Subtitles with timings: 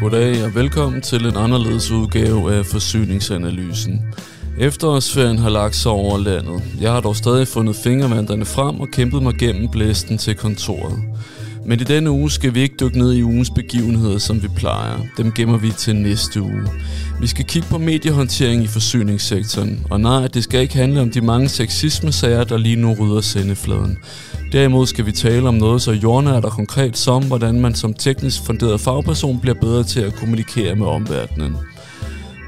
[0.00, 4.00] Goddag og velkommen til en anderledes udgave af Forsyningsanalysen.
[4.58, 6.62] Efterårsferien har lagt sig over landet.
[6.80, 10.98] Jeg har dog stadig fundet fingervanderne frem og kæmpet mig gennem blæsten til kontoret.
[11.66, 14.98] Men i denne uge skal vi ikke dykke ned i ugens begivenheder, som vi plejer.
[15.16, 16.62] Dem gemmer vi til næste uge.
[17.20, 19.86] Vi skal kigge på mediehåndtering i forsyningssektoren.
[19.90, 23.98] Og nej, det skal ikke handle om de mange sexisme-sager, der lige nu rydder sendefladen.
[24.52, 28.42] Derimod skal vi tale om noget så jordnært og konkret som, hvordan man som teknisk
[28.46, 31.56] funderet fagperson bliver bedre til at kommunikere med omverdenen.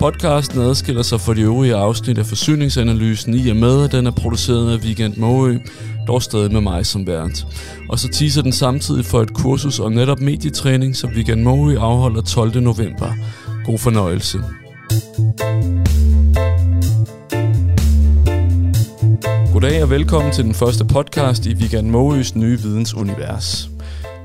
[0.01, 4.11] Podcasten adskiller sig fra de øvrige afsnit af forsyningsanalysen i og med, at den er
[4.11, 5.59] produceret af Weekend Måø,
[6.07, 7.47] dog stadig med mig som vært.
[7.89, 12.23] Og så teaser den samtidig for et kursus om netop medietræning, som Weekend Mori afholder
[12.23, 12.61] 12.
[12.61, 13.15] november.
[13.65, 14.39] God fornøjelse.
[19.53, 23.71] Goddag og velkommen til den første podcast i Weekend Måøs nye vidensunivers.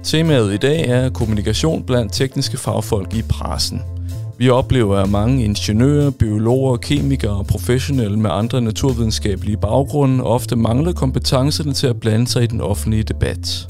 [0.04, 3.82] Temaet i dag er kommunikation blandt tekniske fagfolk i pressen–
[4.40, 10.94] vi oplever, at mange ingeniører, biologer, kemikere og professionelle med andre naturvidenskabelige baggrunde ofte mangler
[10.94, 13.68] kompetencerne til at blande sig i den offentlige debat.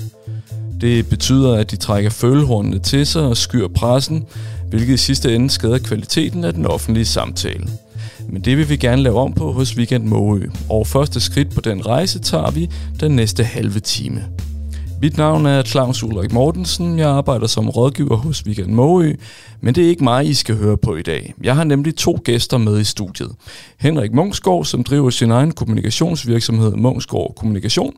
[0.82, 4.26] Det betyder, at de trækker følehornene til sig og skyr pressen,
[4.70, 7.68] hvilket i sidste ende skader kvaliteten af den offentlige samtale.
[8.30, 11.62] Men det vil vi gerne lave om på hos Weekend Måø, og første skridt på
[11.62, 14.26] den rejse tager vi den næste halve time.
[15.02, 17.00] Mit navn er Claus Ulrik Mortensen.
[17.00, 19.14] Jeg arbejder som rådgiver hos Weekend Måø,
[19.62, 21.34] men det er ikke mig, I skal høre på i dag.
[21.44, 23.32] Jeg har nemlig to gæster med i studiet.
[23.78, 27.94] Henrik Mungsgaard, som driver sin egen kommunikationsvirksomhed Mungsgaard Kommunikation,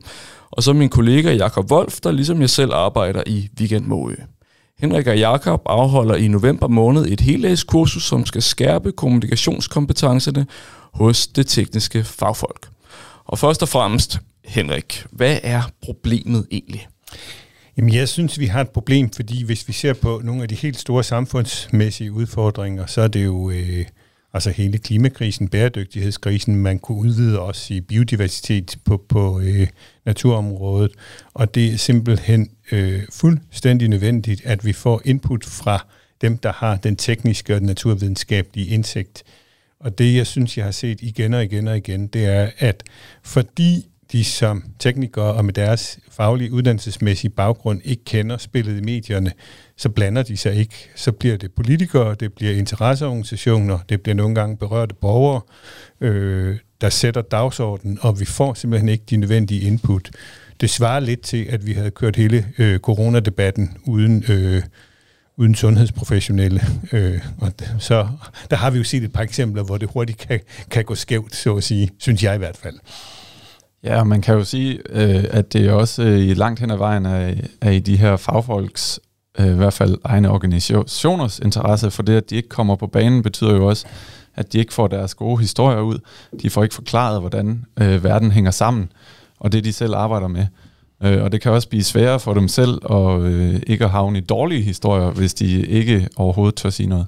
[0.50, 4.14] og så min kollega Jakob Wolf, der ligesom jeg selv arbejder i Weekend Måø.
[4.78, 10.46] Henrik og Jakob afholder i november måned et heldagskursus, som skal skærpe kommunikationskompetencerne
[10.94, 12.68] hos det tekniske fagfolk.
[13.24, 16.88] Og først og fremmest, Henrik, hvad er problemet egentlig?
[17.76, 20.54] Jamen, jeg synes, vi har et problem, fordi hvis vi ser på nogle af de
[20.54, 23.84] helt store samfundsmæssige udfordringer, så er det jo øh,
[24.34, 29.66] altså hele klimakrisen, bæredygtighedskrisen, man kunne udvide også i biodiversitet på, på øh,
[30.04, 30.92] naturområdet,
[31.34, 35.86] og det er simpelthen øh, fuldstændig nødvendigt, at vi får input fra
[36.20, 39.22] dem, der har den tekniske og naturvidenskabelige indsigt.
[39.80, 42.82] Og det, jeg synes, jeg har set igen og igen og igen, det er, at
[43.22, 49.32] fordi de som teknikere og med deres faglige uddannelsesmæssige baggrund ikke kender spillet i medierne,
[49.76, 50.90] så blander de sig ikke.
[50.94, 55.40] Så bliver det politikere, det bliver interesseorganisationer, det bliver nogle gange berørte borgere,
[56.00, 60.10] øh, der sætter dagsordenen, og vi får simpelthen ikke de nødvendige input.
[60.60, 64.62] Det svarer lidt til, at vi havde kørt hele øh, coronadebatten uden, øh,
[65.36, 66.60] uden sundhedsprofessionelle.
[66.92, 68.08] Øh, og så
[68.50, 70.40] der har vi jo set et par eksempler, hvor det hurtigt kan,
[70.70, 72.78] kan gå skævt, så at sige, synes jeg i hvert fald.
[73.84, 77.06] Ja, man kan jo sige, øh, at det også øh, i langt hen ad vejen
[77.06, 79.00] er, er i de her fagfolks,
[79.38, 83.22] øh, i hvert fald egne organisationers interesse, for det, at de ikke kommer på banen,
[83.22, 83.86] betyder jo også,
[84.34, 85.98] at de ikke får deres gode historier ud.
[86.42, 88.92] De får ikke forklaret, hvordan øh, verden hænger sammen,
[89.40, 90.46] og det de selv arbejder med.
[91.04, 94.18] Øh, og det kan også blive sværere for dem selv at øh, ikke at havne
[94.18, 97.06] i dårlige historier, hvis de ikke overhovedet tør sige noget.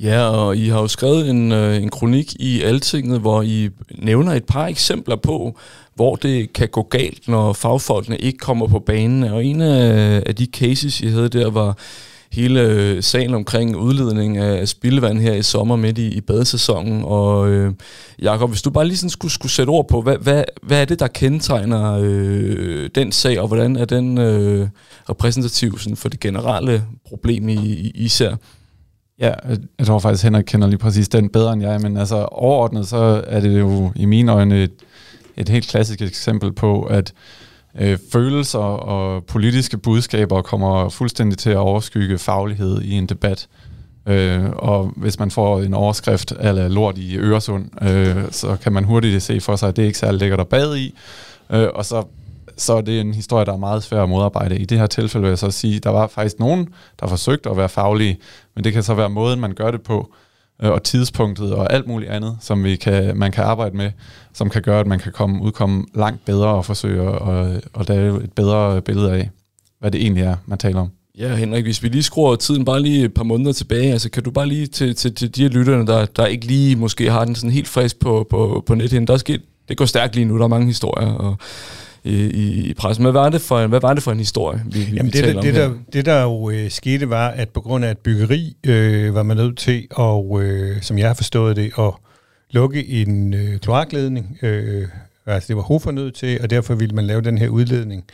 [0.00, 4.32] Ja, og I har jo skrevet en, øh, en kronik i Altinget, hvor I nævner
[4.32, 5.58] et par eksempler på,
[5.98, 9.22] hvor det kan gå galt, når fagfolkene ikke kommer på banen.
[9.24, 11.78] Og en af, de cases, I havde der, var
[12.32, 17.02] hele øh, sagen omkring udledning af spildevand her i sommer midt i, i badesæsonen.
[17.04, 17.72] Og øh,
[18.22, 20.84] Jakob, hvis du bare lige sådan skulle, skulle sætte ord på, hvad, hvad, hvad er
[20.84, 24.68] det, der kendetegner øh, den sag, og hvordan er den øh,
[25.10, 28.36] repræsentativ sådan, for det generelle problem, I, I, især?
[29.20, 29.32] Ja,
[29.78, 33.24] jeg tror faktisk, Henrik kender lige præcis den bedre end jeg, men altså overordnet, så
[33.26, 34.72] er det jo i mine øjne et,
[35.38, 37.12] et helt klassisk eksempel på, at
[37.78, 43.48] øh, følelser og politiske budskaber kommer fuldstændig til at overskygge faglighed i en debat.
[44.06, 48.84] Øh, og hvis man får en overskrift eller lort i Øresund, øh, så kan man
[48.84, 50.94] hurtigt se for sig, at det ikke særlig lækkert at bade i.
[51.50, 52.04] Øh, og så
[52.58, 54.58] så er det en historie, der er meget svær at modarbejde.
[54.58, 56.68] I det her tilfælde vil jeg så sige, der var faktisk nogen,
[57.00, 58.18] der forsøgte at være faglige,
[58.54, 60.12] men det kan så være måden, man gør det på,
[60.62, 63.90] øh, og tidspunktet og alt muligt andet, som vi kan, man kan arbejde med,
[64.34, 68.24] som kan gøre, at man kan komme, udkomme langt bedre og forsøge at, at lave
[68.24, 69.30] et bedre billede af,
[69.80, 70.90] hvad det egentlig er, man taler om.
[71.18, 74.22] Ja, Henrik, hvis vi lige skruer tiden bare lige et par måneder tilbage, altså kan
[74.22, 77.24] du bare lige til, til, til de her lytterne, der, der ikke lige måske har
[77.24, 80.24] den sådan helt frisk på, på, på nettet, der er sket, det går stærkt lige
[80.24, 81.36] nu, der er mange historier, og
[82.04, 83.04] i, i, pressen.
[83.04, 85.12] Hvad var det for en, hvad var det for en historie, vi, Jamen vi det,
[85.12, 85.68] taler der, om det, her?
[85.68, 89.22] der, det der jo øh, skete var, at på grund af et byggeri øh, var
[89.22, 91.92] man nødt til, og øh, som jeg har forstået det, at
[92.50, 94.38] lukke en øh, kloakledning.
[94.42, 94.88] Øh,
[95.26, 98.04] altså det var Hofer nødt til, og derfor ville man lave den her udledning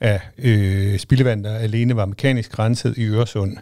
[0.00, 3.56] af øh, spildevand, der alene var mekanisk renset i Øresund.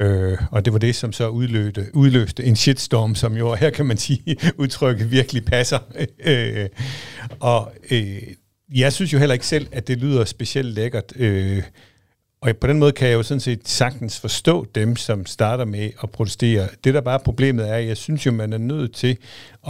[0.00, 3.86] Øh, og det var det, som så udløste, udløste en shitstorm, som jo her kan
[3.86, 5.78] man sige, udtrykket virkelig passer.
[6.24, 6.68] øh,
[7.40, 8.22] og øh,
[8.72, 11.12] jeg synes jo heller ikke selv, at det lyder specielt lækkert.
[11.16, 11.62] Øh,
[12.44, 15.90] og på den måde kan jeg jo sådan set sagtens forstå dem, som starter med
[16.02, 16.68] at protestere.
[16.84, 19.18] Det, der bare er problemet er, at jeg synes jo, man er nødt til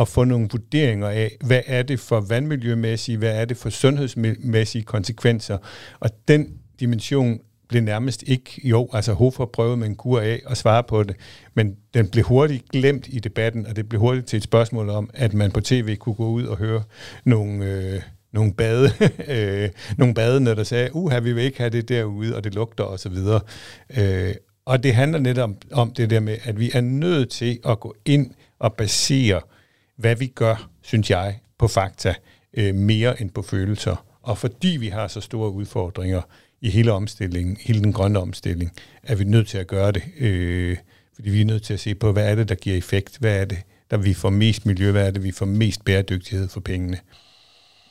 [0.01, 4.83] at få nogle vurderinger af, hvad er det for vandmiljømæssige, hvad er det for sundhedsmæssige
[4.83, 5.59] konsekvenser.
[6.01, 6.49] Og den
[6.81, 11.03] dimension blev nærmest ikke, jo, altså Hofer prøvede med en kur af at svare på
[11.03, 11.17] det,
[11.55, 15.11] men den blev hurtigt glemt i debatten, og det blev hurtigt til et spørgsmål om,
[15.15, 16.83] at man på tv kunne gå ud og høre
[17.25, 17.65] nogle...
[17.65, 18.03] Øh,
[18.35, 18.91] nogle bade,
[19.29, 22.85] øh, nogle badende, der sagde, uha, vi vil ikke have det derude, og det lugter
[22.85, 23.41] og så videre.
[23.97, 24.35] Øh,
[24.65, 27.81] og det handler netop om, om det der med, at vi er nødt til at
[27.81, 29.41] gå ind og basere,
[29.97, 32.15] hvad vi gør, synes jeg, på fakta,
[32.55, 34.05] øh, mere end på følelser.
[34.23, 36.23] Og fordi vi har så store udfordringer
[36.61, 38.73] i hele omstillingen, hele den grønne omstilling,
[39.03, 40.03] er vi nødt til at gøre det.
[40.19, 40.77] Øh,
[41.15, 43.19] fordi vi er nødt til at se på, hvad er det, der giver effekt?
[43.19, 43.59] Hvad er det,
[43.91, 44.91] der vi får mest miljø?
[44.91, 46.99] Hvad er det, vi får mest bæredygtighed for pengene?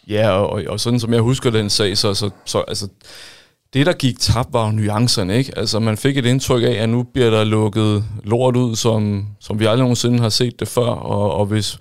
[0.08, 2.88] Ja, og, og, og sådan som jeg husker den sag, så, så, så altså,
[3.74, 5.58] det der gik tabt var jo nuancerne, ikke?
[5.58, 9.60] Altså man fik et indtryk af, at nu bliver der lukket lort ud, som, som
[9.60, 11.78] vi aldrig nogensinde har set det før, og, og hvis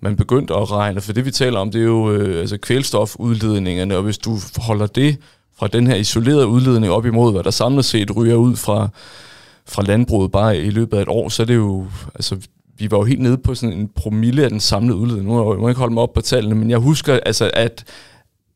[0.00, 3.96] man begyndte at regne, for det vi taler om, det er jo øh, altså kvælstofudledningerne,
[3.96, 5.16] og hvis du holder det
[5.58, 8.88] fra den her isolerede udledning op imod, hvad der samlet set ryger ud fra,
[9.66, 12.36] fra landbruget bare i løbet af et år, så er det jo, altså
[12.78, 15.28] vi var jo helt nede på sådan en promille af den samlede udledning.
[15.28, 17.84] Nu må jeg ikke holde mig op på tallene, men jeg husker, altså, at,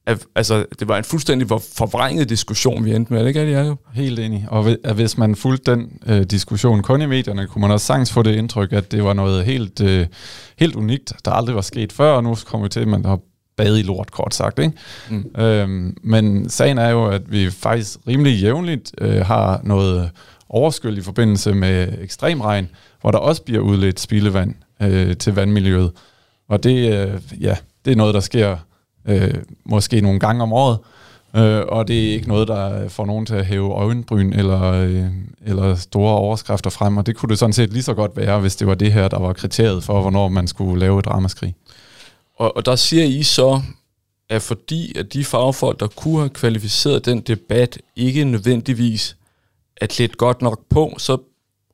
[0.06, 3.20] at altså, det var en fuldstændig forvrænget diskussion, vi endte med.
[3.20, 3.78] Er det ikke det, Jacob?
[3.92, 4.46] Helt enig.
[4.48, 8.22] Og hvis man fulgte den øh, diskussion kun i medierne, kunne man også sagtens få
[8.22, 10.06] det indtryk, at det var noget helt, øh,
[10.58, 13.18] helt unikt, der aldrig var sket før, og nu kommer vi til, at man har
[13.56, 14.58] bade i lort, kort sagt.
[14.58, 14.72] Ikke?
[15.10, 15.42] Mm.
[15.42, 20.10] Øhm, men sagen er jo, at vi faktisk rimelig jævnligt øh, har noget
[20.48, 22.68] overskyld i forbindelse med ekstremregn,
[23.00, 25.92] hvor der også bliver udledt spildevand øh, til vandmiljøet.
[26.48, 28.56] Og det, øh, ja, det er noget, der sker
[29.08, 30.78] øh, måske nogle gange om året,
[31.36, 35.06] øh, og det er ikke noget, der får nogen til at hæve øjenbryn eller, øh,
[35.46, 38.56] eller store overskrifter frem, og det kunne det sådan set lige så godt være, hvis
[38.56, 41.54] det var det her, der var kriteriet for, hvornår man skulle lave et ramaskrig.
[42.36, 43.62] Og, og der siger I så,
[44.28, 49.16] at fordi at de fagfolk, der kunne have kvalificeret den debat, ikke nødvendigvis
[49.76, 51.18] er klædt godt nok på, så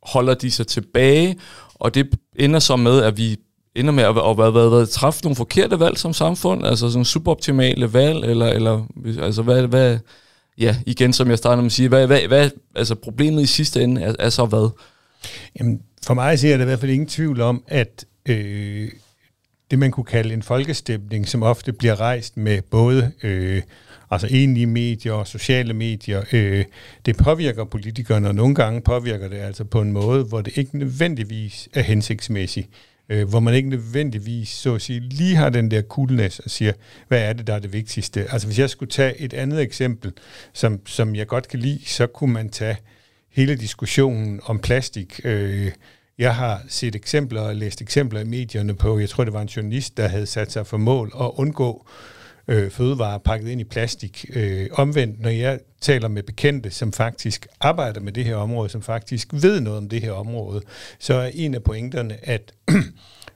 [0.07, 1.37] holder de sig tilbage,
[1.75, 3.37] og det ender så med, at vi
[3.75, 7.05] ender med at, at, at, at, at træffe nogle forkerte valg som samfund, altså sådan
[7.05, 8.87] suboptimale valg, eller, eller
[9.23, 9.99] altså hvad, hvad,
[10.59, 13.83] ja, igen som jeg startede med at sige, hvad, hvad, hvad altså problemet i sidste
[13.83, 14.71] ende er, er så hvad?
[15.59, 18.91] Jamen, for mig ser det i hvert fald ingen tvivl om, at øh,
[19.71, 23.63] det man kunne kalde en folkestemning, som ofte bliver rejst med både øh,
[24.11, 26.65] altså egentlige medier sociale medier, øh,
[27.07, 30.79] det påvirker politikerne, og nogle gange påvirker det altså på en måde, hvor det ikke
[30.79, 32.69] nødvendigvis er hensigtsmæssigt.
[33.09, 36.73] Øh, hvor man ikke nødvendigvis, så at sige, lige har den der coolness og siger,
[37.09, 38.33] hvad er det, der er det vigtigste?
[38.33, 40.13] Altså hvis jeg skulle tage et andet eksempel,
[40.53, 42.77] som, som jeg godt kan lide, så kunne man tage
[43.33, 45.21] hele diskussionen om plastik.
[45.25, 45.71] Øh,
[46.19, 49.49] jeg har set eksempler og læst eksempler i medierne på, jeg tror det var en
[49.49, 51.87] journalist, der havde sat sig for mål at undgå
[52.49, 54.25] øh, fødevarer pakket ind i plastik.
[54.33, 58.83] Øh, omvendt, når jeg taler med bekendte, som faktisk arbejder med det her område, som
[58.83, 60.63] faktisk ved noget om det her område,
[60.99, 62.55] så er en af pointerne, at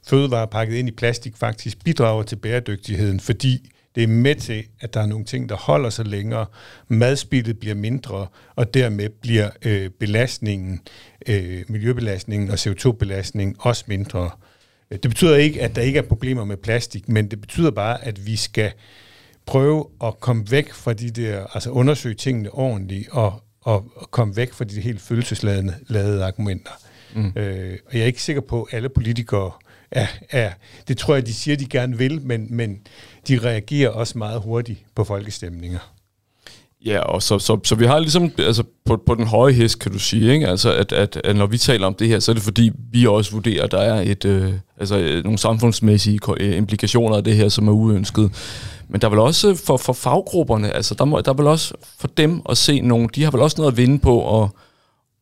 [0.09, 4.95] fødevarer pakket ind i plastik faktisk bidrager til bæredygtigheden, fordi det er med til, at
[4.95, 6.47] der er nogle ting, der holder sig længere,
[6.89, 8.27] madspildet bliver mindre,
[8.57, 10.81] og dermed bliver øh, belastningen,
[11.27, 14.31] øh, miljøbelastningen og CO2-belastningen også mindre.
[14.91, 18.27] Det betyder ikke, at der ikke er problemer med plastik, men det betyder bare, at
[18.27, 18.73] vi skal
[19.47, 24.37] prøve at komme væk fra de der, altså undersøge tingene ordentligt, og, og, og komme
[24.37, 26.73] væk fra de helt følelsesladede ladede argumenter.
[27.15, 27.33] Mm.
[27.37, 29.51] Øh, og jeg er ikke sikker på, at alle politikere
[29.91, 30.53] er, er,
[30.89, 32.81] det tror jeg, de siger, de gerne vil, men, men
[33.29, 35.95] de reagerer også meget hurtigt på folkestemninger.
[36.87, 39.93] Ja, og så, så, så vi har ligesom altså på, på den høje hest, kan
[39.93, 40.49] du sige, ikke?
[40.49, 43.07] Altså, at, at, at når vi taler om det her, så er det fordi, vi
[43.07, 47.37] også vurderer, at der er et, øh, altså, øh, nogle samfundsmæssige øh, implikationer af det
[47.37, 48.31] her, som er uønsket.
[48.89, 51.75] Men der er vel også for, for faggrupperne, altså der, må, der er vel også
[51.99, 54.49] for dem at se nogle, de har vel også noget at vinde på at,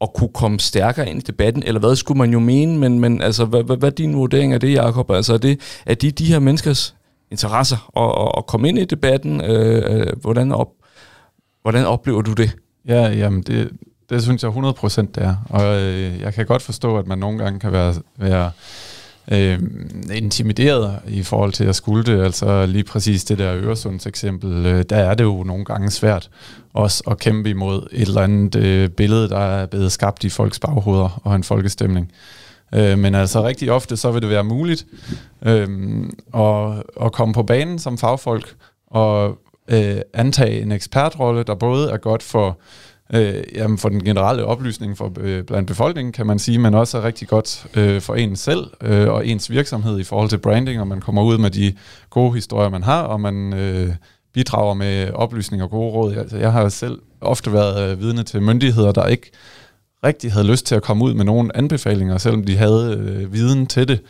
[0.01, 3.23] at kunne komme stærkere ind i debatten, eller hvad skulle man jo mene, men, men
[3.23, 5.11] altså, hvad, hvad, hvad er din vurdering af det, Jacob?
[5.11, 6.95] Altså, er, det, er de de her menneskers
[7.31, 9.41] interesser og, og, og komme ind i debatten.
[9.45, 10.69] Øh, øh hvordan, op,
[11.69, 12.57] hvordan oplever du det?
[12.87, 13.71] Ja, jamen det,
[14.11, 15.37] det synes jeg 100% det er.
[15.51, 18.51] Og øh, jeg kan godt forstå, at man nogle gange kan være, være
[19.33, 19.59] øh,
[20.15, 22.25] intimideret i forhold til at skulle det.
[22.25, 26.31] Altså lige præcis det der Øresunds eksempel, øh, der er det jo nogle gange svært
[26.75, 30.59] også at kæmpe imod et eller andet øh, billede, der er blevet skabt i folks
[30.59, 32.13] baghoveder og en folkestemning.
[32.75, 34.87] Øh, men altså rigtig ofte, så vil det være muligt
[35.43, 35.69] øh,
[36.35, 38.55] at, at komme på banen som fagfolk
[38.87, 42.59] og øh, antage en ekspertrolle, der både er godt for
[43.15, 46.99] øh, jamen for den generelle oplysning for, øh, blandt befolkningen, kan man sige, men også
[46.99, 50.81] er rigtig godt øh, for en selv øh, og ens virksomhed i forhold til branding,
[50.81, 51.75] og man kommer ud med de
[52.11, 53.95] gode historier, man har, og man øh,
[54.35, 56.15] bidrager med oplysning og gode råd.
[56.15, 59.31] Altså, jeg har selv ofte været øh, vidne til myndigheder, der ikke
[60.05, 63.67] rigtig havde lyst til at komme ud med nogle anbefalinger, selvom de havde øh, viden
[63.67, 64.01] til det,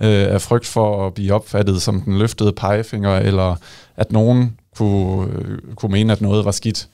[0.00, 3.56] øh, af frygt for at blive opfattet som den løftede pegefinger, eller
[3.96, 6.88] at nogen kunne, øh, kunne mene, at noget var skidt.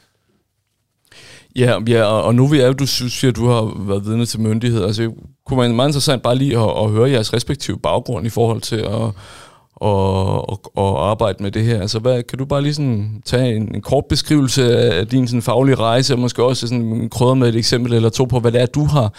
[1.57, 4.87] Ja, ja og nu er du synes, at du har været vidne til myndigheder.
[4.87, 5.12] Altså,
[5.47, 8.77] kunne man meget interessant bare lige at, at høre jeres respektive baggrund i forhold til
[8.77, 9.11] at,
[9.83, 11.81] og, og, og arbejde med det her.
[11.81, 15.43] Altså, hvad, kan du bare lige sådan tage en, en kort beskrivelse af din sådan
[15.43, 18.61] faglige rejse, og måske også sådan krydre med et eksempel eller to på, hvad det
[18.61, 19.12] er, du har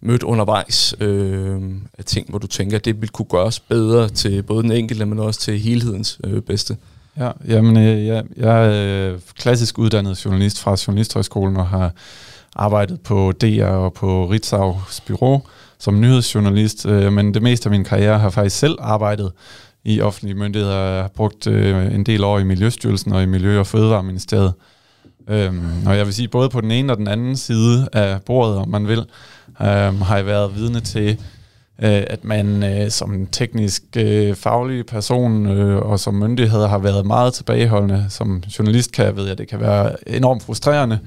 [0.00, 1.60] mødt undervejs øh,
[1.98, 5.06] af ting, hvor du tænker, at det vil kunne gøres bedre til både den enkelte,
[5.06, 6.76] men også til helhedens øh, bedste?
[7.18, 11.92] Ja, jamen, øh, jeg, jeg er øh, klassisk uddannet journalist fra Journalisthøjskolen og har
[12.56, 15.42] arbejdet på DR og på Ritzau's bureau
[15.78, 19.32] som nyhedsjournalist, øh, men det meste af min karriere har faktisk selv arbejdet
[19.84, 20.76] i offentlige myndigheder.
[20.76, 24.52] Jeg har brugt en del år i Miljøstyrelsen og i Miljø- og Fødevareministeriet.
[25.28, 28.56] Øhm, og jeg vil sige, både på den ene og den anden side af bordet,
[28.56, 28.98] om man vil,
[29.60, 31.18] øhm, har jeg været vidne til,
[31.82, 37.06] Øh, at man øh, som teknisk øh, faglig person øh, og som myndighed har været
[37.06, 38.06] meget tilbageholdende.
[38.08, 40.98] Som journalist kan jeg ved, at det kan være enormt frustrerende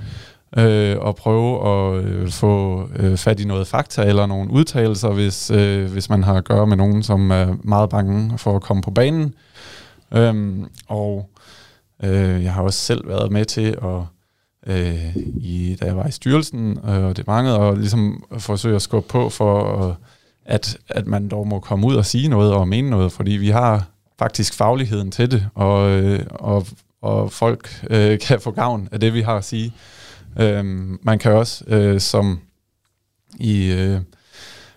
[0.57, 5.51] øh, at prøve at øh, få øh, fat i noget fakta eller nogle udtalelser, hvis,
[5.51, 8.83] øh, hvis man har at gøre med nogen, som er meget bange for at komme
[8.83, 9.33] på banen.
[10.11, 11.29] Øhm, og
[12.03, 14.01] øh, jeg har også selv været med til at
[14.67, 18.81] øh, i, da jeg var i styrelsen øh, og det mange, og ligesom forsøge at
[18.81, 19.95] skubbe på for, øh,
[20.47, 23.49] at, at man dog må komme ud og sige noget og mene noget, fordi vi
[23.49, 23.85] har
[24.19, 26.67] faktisk fagligheden til det, og, øh, og,
[27.01, 29.73] og folk øh, kan få gavn af det, vi har at sige.
[30.39, 32.39] Øhm, man kan også øh, som
[33.39, 33.99] i, øh,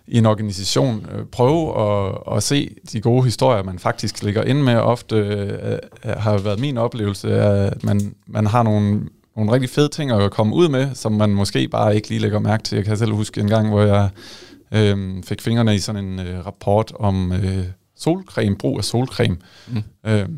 [0.06, 4.62] i en organisation øh, prøve at, at se de gode historier, man faktisk ligger ind
[4.62, 4.74] med.
[4.74, 9.00] Ofte øh, har været min oplevelse, at man, man har nogle,
[9.36, 12.38] nogle rigtig fede ting at komme ud med, som man måske bare ikke lige lægger
[12.38, 12.76] mærke til.
[12.76, 14.08] Jeg kan selv huske en gang, hvor jeg
[14.74, 17.64] øh, fik fingrene i sådan en øh, rapport om øh,
[17.96, 19.36] solcreme, brug af solcreme,
[19.68, 19.82] mm.
[20.06, 20.28] øh,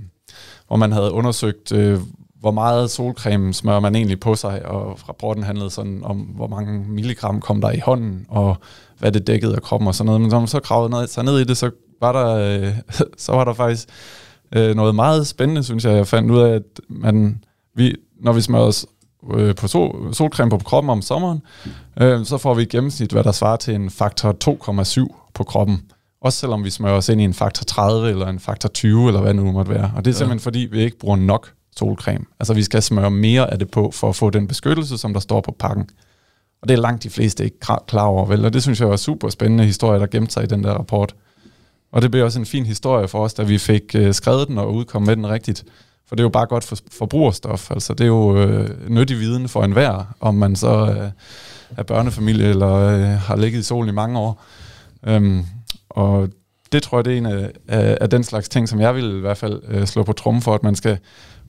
[0.66, 2.00] hvor man havde undersøgt, øh,
[2.40, 6.84] hvor meget solcreme smører man egentlig på sig, og rapporten handlede sådan om, hvor mange
[6.88, 8.56] milligram kom der i hånden, og
[8.98, 10.20] hvad det dækkede af kroppen og sådan noget.
[10.20, 11.70] Men når man så kravede ned, sig ned i det, så
[12.00, 12.74] var der, øh,
[13.24, 13.88] så var der faktisk
[14.52, 15.92] øh, noget meget spændende, synes jeg.
[15.96, 18.86] Jeg fandt ud af, at man, vi, når vi smører os
[19.34, 21.42] øh, på sol, solcreme på kroppen om sommeren,
[22.00, 24.36] øh, så får vi i gennemsnit, hvad der svarer til en faktor
[25.08, 25.82] 2,7 på kroppen.
[26.20, 29.20] Også selvom vi smører os ind i en faktor 30 eller en faktor 20, eller
[29.20, 29.92] hvad det nu måtte være.
[29.96, 30.44] Og det er simpelthen ja.
[30.44, 32.24] fordi, vi ikke bruger nok solcreme.
[32.40, 35.20] Altså vi skal smøre mere af det på, for at få den beskyttelse, som der
[35.20, 35.88] står på pakken.
[36.62, 38.44] Og det er langt de fleste ikke klar over, vel?
[38.44, 41.14] Og det synes jeg var super spændende historie, der gemte sig i den der rapport.
[41.92, 44.58] Og det blev også en fin historie for os, da vi fik øh, skrevet den
[44.58, 45.64] og udkom med den rigtigt.
[46.12, 47.70] For det er jo bare godt for forbrugerstof.
[47.70, 51.10] Altså det er jo øh, nyttig viden for enhver, om man så øh,
[51.76, 54.44] er børnefamilie eller øh, har ligget i solen i mange år.
[55.06, 55.44] Øhm,
[55.90, 56.28] og
[56.72, 59.16] det tror jeg, det er en af, af, af den slags ting, som jeg vil
[59.16, 60.98] i hvert fald øh, slå på trum for, at man skal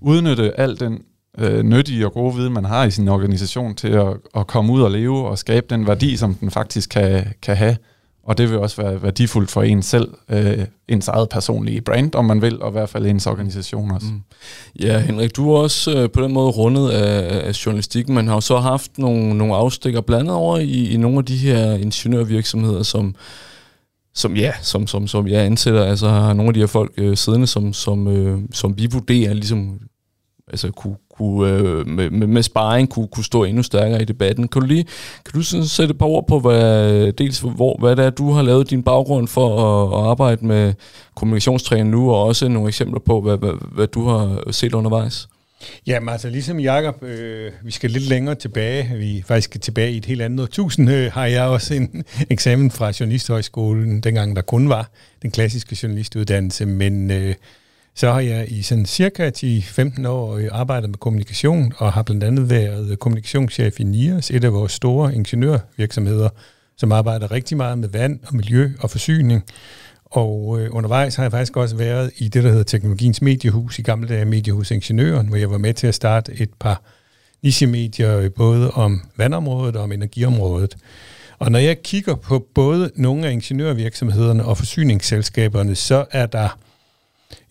[0.01, 1.01] udnytte al den
[1.37, 4.81] øh, nyttige og gode viden, man har i sin organisation til at, at komme ud
[4.81, 7.77] og leve og skabe den værdi, som den faktisk kan, kan have.
[8.23, 12.25] Og det vil også være værdifuldt for en selv, øh, ens eget personlige brand, om
[12.25, 14.07] man vil, og i hvert fald ens organisation også.
[14.07, 14.21] Mm.
[14.79, 18.15] Ja, Henrik, du er også øh, på den måde rundet af, af journalistikken.
[18.15, 21.37] Man har jo så haft nogle, nogle afstikker blandet over i, i nogle af de
[21.37, 23.15] her ingeniørvirksomheder, som,
[24.13, 27.17] som ja, som, som, som jeg ansætter, altså har nogle af de her folk øh,
[27.17, 29.79] siddende, som, som, øh, som vi vurderer ligesom
[30.47, 34.47] altså kunne, kunne øh, med, med, med sparring kunne, kunne stå endnu stærkere i debatten.
[34.47, 34.83] Kan du lige
[35.25, 38.31] kan du sådan sætte et par ord på, hvad, dels hvor, hvad det er, du
[38.31, 40.73] har lavet din baggrund for at, at arbejde med
[41.15, 45.27] kommunikationstræning nu, og også nogle eksempler på, hvad, hvad, hvad du har set undervejs?
[45.87, 49.97] Jamen altså, ligesom Jakob, øh, vi skal lidt længere tilbage, vi faktisk skal tilbage i
[49.97, 54.69] et helt andet tusind, øh, har jeg også en eksamen fra Journalisthøjskolen, dengang der kun
[54.69, 54.89] var
[55.21, 57.35] den klassiske journalistuddannelse, men øh,
[57.95, 62.23] så har jeg i sådan cirka 10-15 år øh, arbejdet med kommunikation, og har blandt
[62.23, 66.29] andet været kommunikationschef i NIAS, et af vores store ingeniørvirksomheder,
[66.77, 69.43] som arbejder rigtig meget med vand og miljø og forsyning.
[70.05, 73.81] Og øh, undervejs har jeg faktisk også været i det, der hedder Teknologiens Mediehus, i
[73.81, 76.81] gamle dage Mediehus Ingeniøren, hvor jeg var med til at starte et par
[77.43, 80.75] niche-medier, øh, både om vandområdet og om energiområdet.
[81.39, 86.57] Og når jeg kigger på både nogle af ingeniørvirksomhederne og forsyningsselskaberne, så er der,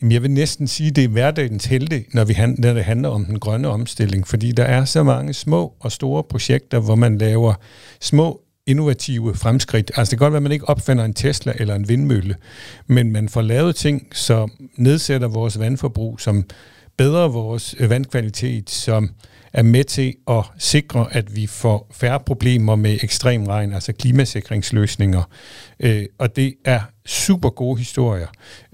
[0.02, 3.38] jeg vil næsten sige, det er hverdagens helte, når, vi, når det handler om den
[3.38, 7.54] grønne omstilling, fordi der er så mange små og store projekter, hvor man laver
[8.00, 9.90] små innovative fremskridt.
[9.96, 12.36] Altså det kan godt være, at man ikke opfinder en Tesla eller en vindmølle,
[12.86, 16.44] men man får lavet ting, som nedsætter vores vandforbrug, som
[16.96, 19.10] bedrer vores øh, vandkvalitet, som
[19.52, 25.22] er med til at sikre, at vi får færre problemer med ekstrem regn, altså klimasikringsløsninger.
[25.80, 28.28] Øh, og det er super gode historier.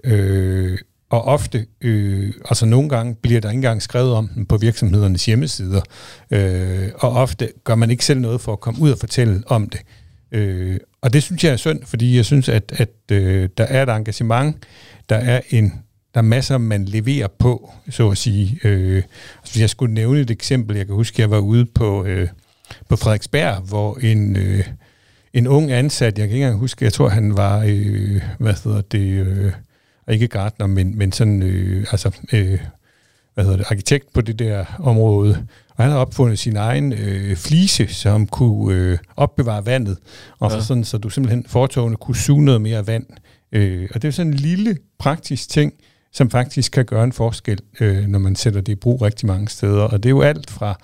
[0.04, 0.78] Øh,
[1.10, 5.26] og ofte, øh, altså nogle gange bliver der ikke engang skrevet om den på virksomhedernes
[5.26, 5.80] hjemmesider,
[6.30, 9.68] øh, og ofte gør man ikke selv noget for at komme ud og fortælle om
[9.68, 9.80] det.
[10.32, 13.82] Øh, og det synes jeg er synd, fordi jeg synes, at, at øh, der er
[13.82, 14.56] et engagement,
[15.08, 15.72] der er en
[16.14, 18.60] der er masser, man leverer på, så at sige.
[18.64, 18.96] Øh,
[19.38, 22.28] altså, hvis jeg skulle nævne et eksempel, jeg kan huske, jeg var ude på, øh,
[22.88, 24.64] på Frederiksberg, hvor en, øh,
[25.34, 28.80] en ung ansat, jeg kan ikke engang huske, jeg tror, han var, øh, hvad hedder
[28.80, 29.52] det, øh,
[30.08, 32.58] ikke gartner, men, men sådan, øh, altså, øh,
[33.34, 37.36] hvad hedder det, arkitekt på det der område, og han har opfundet sin egen øh,
[37.36, 39.98] flise, som kunne øh, opbevare vandet,
[40.38, 40.60] og ja.
[40.60, 43.06] så sådan, så du simpelthen fortogene kunne suge noget mere vand.
[43.52, 45.72] Øh, og det er sådan en lille praktisk ting,
[46.12, 49.48] som faktisk kan gøre en forskel, øh, når man sætter det i brug rigtig mange
[49.48, 49.82] steder.
[49.82, 50.80] Og det er jo alt fra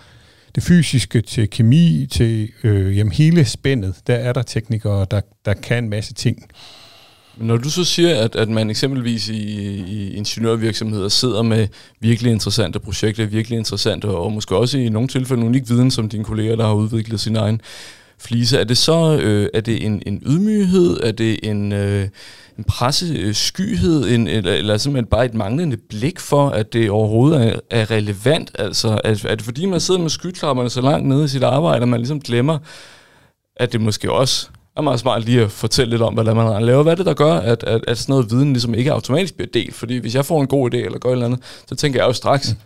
[0.54, 3.94] det fysiske til kemi til øh, jamen hele spændet.
[4.06, 6.46] Der er der teknikere, der, der kan en masse ting.
[7.36, 9.42] Når du så siger, at, at man eksempelvis i,
[9.86, 11.68] i ingeniørvirksomheder sidder med
[12.00, 16.24] virkelig interessante projekter, virkelig interessante, og måske også i nogle tilfælde unik viden, som dine
[16.24, 17.60] kolleger, der har udviklet sin egen
[18.18, 21.00] flise, er det så øh, er det en, en ydmyghed?
[21.02, 22.08] Er det en, øh,
[22.58, 24.14] en presseskyhed?
[24.14, 28.50] En, eller, eller simpelthen bare et manglende blik for, at det overhovedet er, er relevant?
[28.58, 31.82] Altså, er, er det fordi, man sidder med skyklapperne så langt nede i sit arbejde,
[31.82, 32.58] at man ligesom glemmer,
[33.56, 36.82] at det måske også er meget smart lige at fortælle lidt om, hvad man laver.
[36.82, 39.50] Hvad er det, der gør, at, at, at sådan noget viden ligesom ikke automatisk bliver
[39.54, 39.74] delt?
[39.74, 42.08] Fordi hvis jeg får en god idé eller gør et eller andet, så tænker jeg
[42.08, 42.58] jo straks, mm.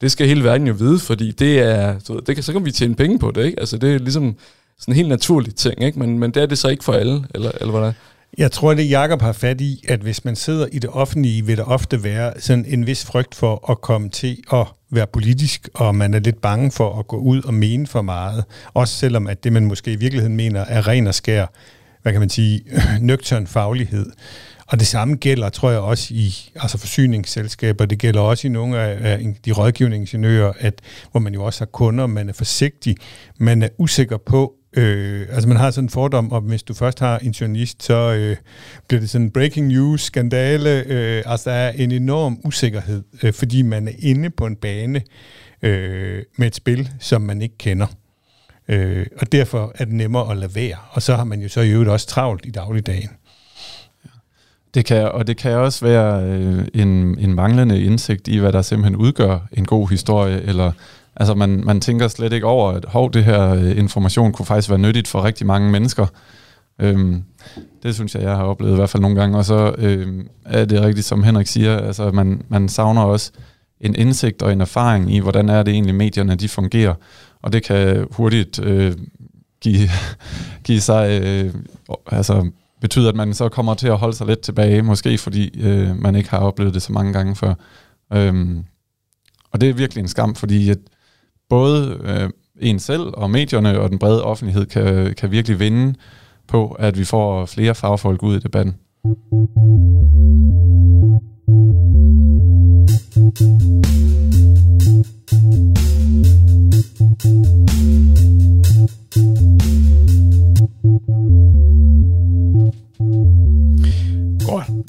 [0.00, 2.70] det skal hele verden jo vide, fordi det er, så, det kan, så kan vi
[2.70, 3.60] tjene penge på det, ikke?
[3.60, 4.36] Altså det er ligesom
[4.78, 5.98] sådan en helt naturlig ting, ikke?
[5.98, 7.92] Men, men det er det så ikke for alle, eller, eller hvordan?
[8.38, 11.56] Jeg tror, det Jakob har fat i, at hvis man sidder i det offentlige, vil
[11.56, 15.94] der ofte være sådan en vis frygt for at komme til at være politisk, og
[15.94, 18.44] man er lidt bange for at gå ud og mene for meget.
[18.74, 21.46] Også selvom at det, man måske i virkeligheden mener, er ren og skær,
[22.02, 22.62] hvad kan man sige,
[23.00, 24.12] nøgtern faglighed.
[24.66, 27.86] Og det samme gælder, tror jeg, også i altså forsyningsselskaber.
[27.86, 30.74] Det gælder også i nogle af, de rådgivningsingeniører, at,
[31.10, 32.96] hvor man jo også har kunder, man er forsigtig,
[33.38, 37.00] man er usikker på, Øh, altså man har sådan en fordom om, hvis du først
[37.00, 38.36] har en journalist, så øh,
[38.88, 40.84] bliver det sådan breaking news, skandale.
[40.86, 45.02] Øh, altså der er en enorm usikkerhed, øh, fordi man er inde på en bane
[45.62, 47.86] øh, med et spil, som man ikke kender.
[48.68, 50.76] Øh, og derfor er det nemmere at lade være.
[50.90, 53.10] Og så har man jo så i øvrigt også travlt i dagligdagen.
[54.74, 58.62] Det kan, og det kan også være øh, en, en manglende indsigt i, hvad der
[58.62, 60.72] simpelthen udgør en god historie, eller
[61.16, 64.70] Altså man, man tænker slet ikke over, at hov, det her øh, information kunne faktisk
[64.70, 66.06] være nyttigt for rigtig mange mennesker.
[66.80, 67.22] Øhm,
[67.82, 69.38] det synes jeg, jeg har oplevet i hvert fald nogle gange.
[69.38, 73.32] Og så øhm, er det rigtigt, som Henrik siger, altså man, man savner også
[73.80, 76.94] en indsigt og en erfaring i, hvordan er det egentlig medierne de fungerer.
[77.42, 78.92] Og det kan hurtigt øh,
[79.60, 79.88] give,
[80.66, 81.54] give sig, øh,
[82.06, 82.50] altså
[82.80, 86.14] betyder, at man så kommer til at holde sig lidt tilbage, måske fordi øh, man
[86.14, 87.54] ikke har oplevet det så mange gange før.
[88.12, 88.64] Øhm,
[89.52, 90.78] og det er virkelig en skam, fordi at
[91.48, 92.30] både øh,
[92.60, 95.94] en selv og medierne og den brede offentlighed kan, kan virkelig vinde
[96.48, 98.74] på, at vi får flere fagfolk ud i debatten.
[103.38, 103.95] Godt.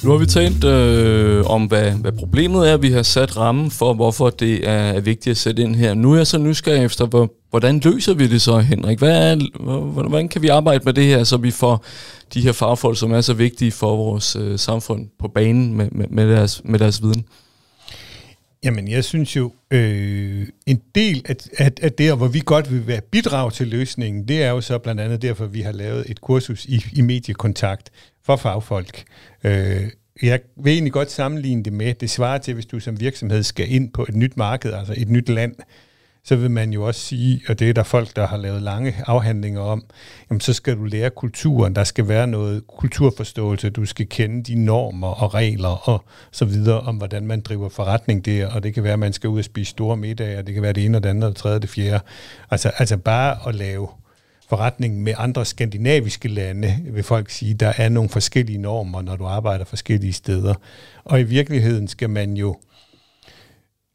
[0.08, 2.78] Nu har vi talt øh, om, hvad, hvad problemet er.
[2.78, 5.94] Vi har sat rammen for, hvorfor det er vigtigt at sætte ind her.
[5.94, 9.00] Nu er jeg så nysgerrig efter, hvor, hvordan løser vi det så, Henrik?
[9.00, 9.36] Hvad er,
[10.02, 11.86] hvordan kan vi arbejde med det her, så vi får
[12.34, 16.06] de her fagfolk, som er så vigtige for vores øh, samfund, på banen med, med,
[16.10, 17.26] med, deres, med deres viden?
[18.64, 22.88] Jamen, jeg synes jo, øh, en del af, af, af det, hvor vi godt vil
[22.88, 26.22] være bidrag til løsningen, det er jo så blandt andet derfor, vi har lavet et
[26.22, 27.90] kursus i, i mediekontakt
[28.26, 29.04] for fagfolk.
[29.44, 29.84] Øh,
[30.22, 33.72] jeg vil egentlig godt sammenligne det med, det svarer til, hvis du som virksomhed skal
[33.72, 35.56] ind på et nyt marked, altså et nyt land,
[36.28, 38.96] så vil man jo også sige, og det er der folk, der har lavet lange
[39.06, 39.84] afhandlinger om,
[40.30, 44.56] jamen så skal du lære kulturen, der skal være noget kulturforståelse, du skal kende de
[44.56, 48.84] normer og regler og så videre om, hvordan man driver forretning der, og det kan
[48.84, 50.98] være, at man skal ud og spise store middage, og det kan være det ene
[50.98, 52.04] og det andet og det tredje og det fjerde.
[52.52, 53.88] Altså, altså bare at lave
[54.50, 59.26] forretning med andre skandinaviske lande, vil folk sige, der er nogle forskellige normer, når du
[59.26, 60.54] arbejder forskellige steder.
[61.04, 62.56] Og i virkeligheden skal man jo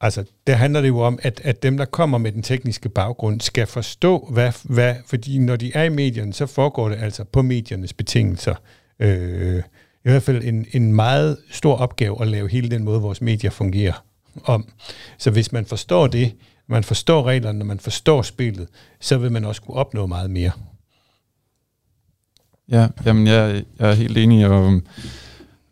[0.03, 3.41] Altså, der handler det jo om, at, at dem, der kommer med den tekniske baggrund,
[3.41, 7.43] skal forstå, hvad, hvad, fordi når de er i medierne, så foregår det altså på
[7.43, 8.55] mediernes betingelser.
[8.99, 9.63] Øh,
[10.05, 13.51] I hvert fald en, en meget stor opgave at lave hele den måde, vores medier
[13.51, 14.05] fungerer
[14.45, 14.69] om.
[15.19, 16.35] Så hvis man forstår det,
[16.67, 18.69] man forstår reglerne, når man forstår spillet,
[19.01, 20.51] så vil man også kunne opnå meget mere.
[22.69, 24.81] Ja, jamen jeg, jeg er helt enig, og,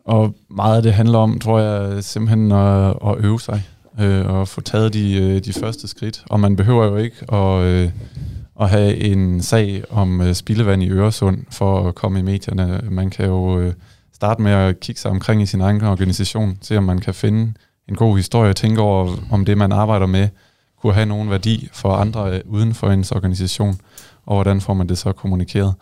[0.05, 3.63] og meget af det handler om, tror jeg, simpelthen at, at øve sig
[3.99, 6.23] øh, og få taget de, øh, de første skridt.
[6.29, 7.89] Og man behøver jo ikke at, øh,
[8.61, 12.81] at have en sag om øh, spildevand i Øresund for at komme i medierne.
[12.89, 13.73] Man kan jo øh,
[14.13, 17.53] starte med at kigge sig omkring i sin egen organisation, se om man kan finde
[17.89, 20.27] en god historie, og tænke over, om det, man arbejder med,
[20.81, 23.79] kunne have nogen værdi for andre øh, uden for ens organisation,
[24.25, 25.73] og hvordan får man det så kommunikeret.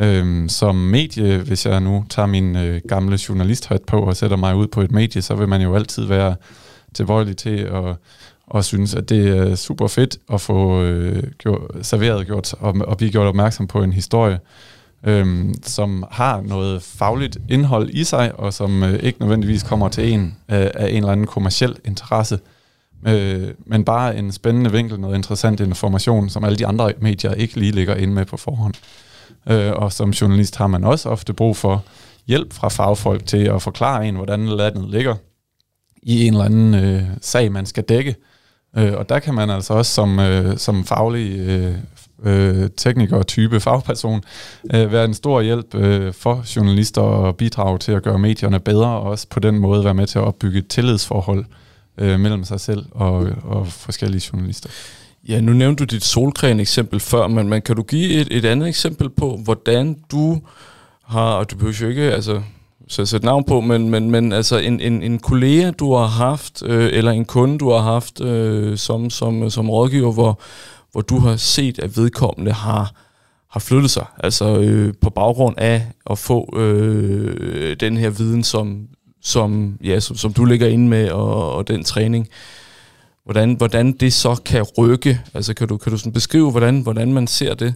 [0.00, 4.56] Øhm, som medie, hvis jeg nu tager min øh, gamle journalisthat på og sætter mig
[4.56, 6.36] ud på et medie, så vil man jo altid være
[6.94, 7.96] tilbøjelig til at,
[8.46, 12.96] og synes, at det er super fedt at få øh, gjort, serveret gjort og, og
[12.96, 14.38] blive gjort opmærksom på en historie,
[15.04, 20.12] øhm, som har noget fagligt indhold i sig, og som øh, ikke nødvendigvis kommer til
[20.12, 22.38] en øh, af en eller anden kommersiel interesse,
[23.06, 27.56] øh, men bare en spændende vinkel, noget interessant information, som alle de andre medier ikke
[27.56, 28.74] lige ligger inde med på forhånd.
[29.50, 31.84] Øh, og som journalist har man også ofte brug for
[32.26, 35.14] hjælp fra fagfolk til at forklare en, hvordan landet ligger
[36.02, 38.14] i en eller anden øh, sag, man skal dække.
[38.76, 41.74] Øh, og der kan man altså også som, øh, som faglig øh,
[42.24, 44.20] øh, tekniker type fagperson
[44.74, 48.88] øh, være en stor hjælp øh, for journalister og bidrage til at gøre medierne bedre,
[48.88, 51.44] og også på den måde være med til at opbygge et tillidsforhold
[51.98, 54.68] øh, mellem sig selv og, og forskellige journalister.
[55.28, 58.44] Ja, nu nævnte du dit solcreme eksempel før, men, men kan du give et, et
[58.44, 60.40] andet eksempel på, hvordan du
[61.04, 62.42] har, og du behøver jo ikke, altså
[62.88, 66.62] så sætte navn på, men, men, men altså en, en, en kollega, du har haft,
[66.66, 70.40] øh, eller en kunde, du har haft øh, som, som, som rådgiver, hvor,
[70.92, 72.92] hvor du har set, at vedkommende har,
[73.50, 78.86] har flyttet sig, altså øh, på baggrund af at få øh, den her viden, som,
[79.22, 82.28] som, ja, som, som du ligger inde med, og, og den træning.
[83.24, 87.12] Hvordan, hvordan det så kan rykke, altså kan du, kan du sådan beskrive, hvordan, hvordan
[87.12, 87.74] man ser det?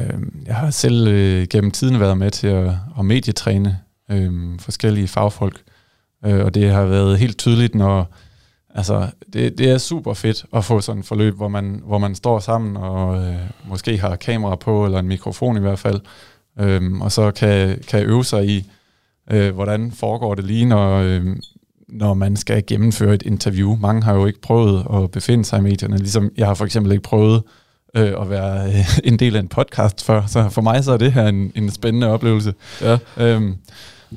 [0.00, 3.78] Øh, jeg har selv øh, gennem tiden været med til at, at medietræne
[4.10, 5.62] øh, forskellige fagfolk,
[6.24, 8.14] øh, og det har været helt tydeligt, når
[8.74, 12.14] altså, det, det er super fedt at få sådan et forløb, hvor man, hvor man
[12.14, 13.36] står sammen og øh,
[13.68, 16.00] måske har kamera på, eller en mikrofon i hvert fald,
[16.60, 18.70] øh, og så kan, kan øve sig i,
[19.30, 21.36] øh, hvordan foregår det lige, når, øh,
[21.88, 23.76] når man skal gennemføre et interview.
[23.76, 26.92] Mange har jo ikke prøvet at befinde sig i medierne, ligesom jeg har for eksempel
[26.92, 27.42] ikke prøvet
[27.96, 30.26] øh, at være øh, en del af en podcast før.
[30.26, 32.54] Så for mig så er det her en, en spændende oplevelse.
[32.82, 32.98] Ja.
[33.16, 33.56] Øhm,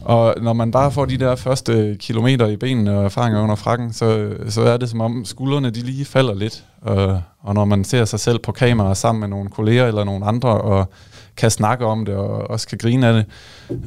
[0.02, 3.94] og når man bare får de der første kilometer i benene og erfaringer under frakken,
[3.94, 6.64] så, så er det som om skuldrene de lige falder lidt.
[6.82, 10.26] Og, og når man ser sig selv på kamera sammen med nogle kolleger eller nogle
[10.26, 10.90] andre, og
[11.38, 13.26] kan snakke om det og også kan grine af det,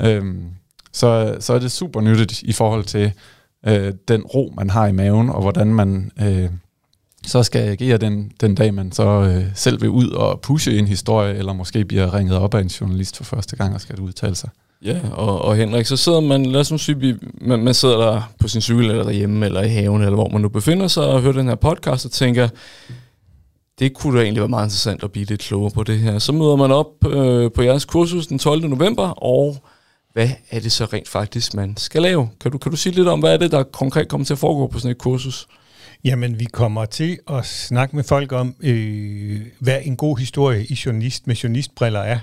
[0.06, 0.44] øhm,
[0.92, 3.12] så, så er det super nyttigt i forhold til
[3.66, 6.48] øh, den ro, man har i maven, og hvordan man øh,
[7.26, 10.78] så skal jeg agere den, den dag, man så øh, selv vil ud og pushe
[10.78, 14.00] en historie, eller måske bliver ringet op af en journalist for første gang og skal
[14.00, 14.50] udtale sig.
[14.84, 18.32] Ja, og, og Henrik, så sidder man, lad os nu sige, man, man sidder der
[18.40, 21.20] på sin cykel, eller derhjemme, eller i haven, eller hvor man nu befinder sig, og
[21.20, 22.48] hører den her podcast og tænker,
[23.78, 26.18] det kunne da egentlig være meget interessant at blive lidt klogere på det her.
[26.18, 28.68] Så møder man op øh, på jeres kursus den 12.
[28.68, 29.56] november, og
[30.12, 32.28] hvad er det så rent faktisk, man skal lave?
[32.40, 34.38] Kan du, kan du sige lidt om, hvad er det, der konkret kommer til at
[34.38, 35.46] foregå på sådan et kursus?
[36.04, 40.78] Jamen, vi kommer til at snakke med folk om, øh, hvad en god historie i
[40.86, 42.18] journalist med journalistbriller er,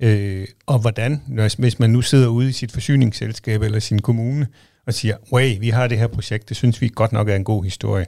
[0.00, 1.22] øh, og hvordan,
[1.58, 4.46] hvis man nu sidder ude i sit forsyningsselskab eller sin kommune
[4.86, 7.44] og siger, way, vi har det her projekt, det synes vi godt nok er en
[7.44, 8.06] god historie.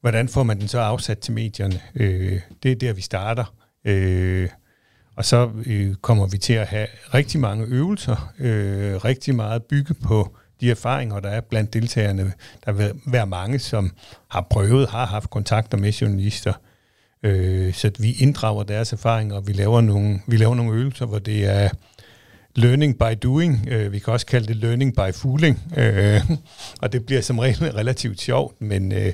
[0.00, 1.80] Hvordan får man den så afsat til medierne?
[1.94, 3.54] Øh, det er der, vi starter.
[3.84, 4.48] Øh,
[5.16, 9.94] og så øh, kommer vi til at have rigtig mange øvelser, øh, rigtig meget bygge
[9.94, 12.32] på de erfaringer, der er blandt deltagerne.
[12.64, 13.92] Der vil være mange, som
[14.28, 16.52] har prøvet, har haft kontakter med journalister,
[17.22, 21.18] øh, så vi inddrager deres erfaringer, og vi laver nogle, vi laver nogle øvelser, hvor
[21.18, 21.68] det er
[22.54, 23.68] learning by doing.
[23.68, 25.72] Øh, vi kan også kalde det learning by fooling.
[25.76, 26.20] Øh,
[26.82, 29.12] og det bliver som regel relativt sjovt, men øh,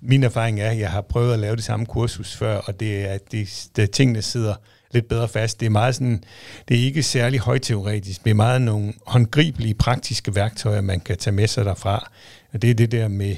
[0.00, 3.04] min erfaring er, at jeg har prøvet at lave det samme kursus før, og det
[3.04, 4.54] er, at det, de tingene sidder
[4.90, 5.60] lidt bedre fast.
[5.60, 6.24] Det er meget sådan,
[6.68, 11.34] det er ikke særlig højteoretisk, det er meget nogle håndgribelige praktiske værktøjer, man kan tage
[11.34, 12.10] med sig derfra.
[12.52, 13.36] Og det er det der med,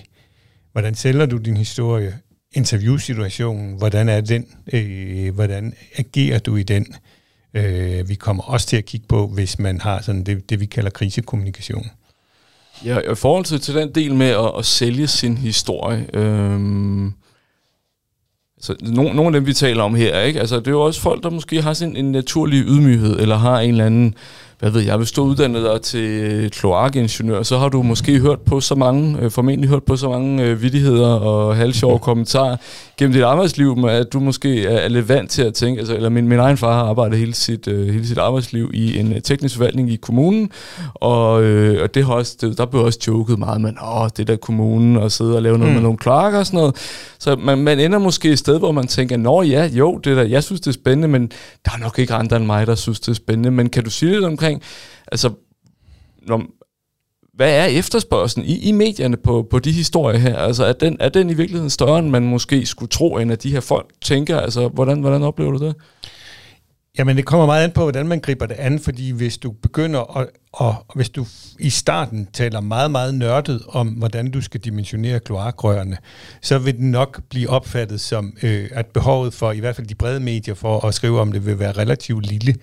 [0.73, 2.19] hvordan sælger du din historie,
[2.53, 6.87] interviewsituationen, hvordan er den, øh, hvordan agerer du i den.
[7.55, 10.67] Øh, vi kommer også til at kigge på, hvis man har sådan det, det vi
[10.67, 11.91] kalder krisekommunikation.
[12.85, 17.11] Ja, i forhold til, til den del med at, at sælge sin historie, øh,
[18.61, 20.41] så nogle, nogle af dem, vi taler om her, ikke?
[20.41, 23.61] Altså, det er jo også folk, der måske har sådan en naturlig ydmyghed, eller har
[23.61, 24.15] en eller anden
[24.61, 28.61] hvad ved jeg, hvis du uddannet dig til kloakingeniør, så har du måske hørt på
[28.61, 32.57] så mange, øh, formentlig hørt på så mange øh, vidigheder og halvsjove kommentarer
[32.97, 36.09] gennem dit arbejdsliv, at du måske er, er lidt vant til at tænke, altså, eller
[36.09, 39.23] min, min egen far har arbejdet hele sit, øh, hele sit arbejdsliv i en øh,
[39.23, 40.51] teknisk forvaltning i kommunen,
[40.95, 44.29] og, øh, og det har også, det, der blev også joket meget, men åh, det
[44.29, 45.75] der kommunen, og sidde og lave noget mm.
[45.75, 46.77] med nogle kloakker og sådan noget.
[47.19, 50.23] Så man, man ender måske et sted, hvor man tænker, nå ja, jo, det der,
[50.23, 51.33] jeg synes, det er spændende, men
[51.65, 53.51] der er nok ikke andre end mig, der synes, det er spændende.
[53.51, 54.63] Men kan du sige lidt omkring, omkring,
[55.13, 55.31] altså,
[56.23, 56.43] når,
[57.35, 60.37] hvad er efterspørgselen i, i medierne på, på de historier her?
[60.37, 63.43] Altså, er den, er den i virkeligheden større, end man måske skulle tro, end at
[63.43, 64.41] de her folk tænker?
[64.41, 65.75] Altså, hvordan, hvordan oplever du det?
[66.99, 70.17] Jamen, det kommer meget an på, hvordan man griber det an, fordi hvis du begynder
[70.17, 71.27] at, og hvis du
[71.59, 75.97] i starten taler meget, meget nørdet om, hvordan du skal dimensionere kloakrørene,
[76.43, 79.95] så vil det nok blive opfattet som, øh, at behovet for, i hvert fald de
[79.95, 82.55] brede medier, for at skrive om det, vil være relativt lille.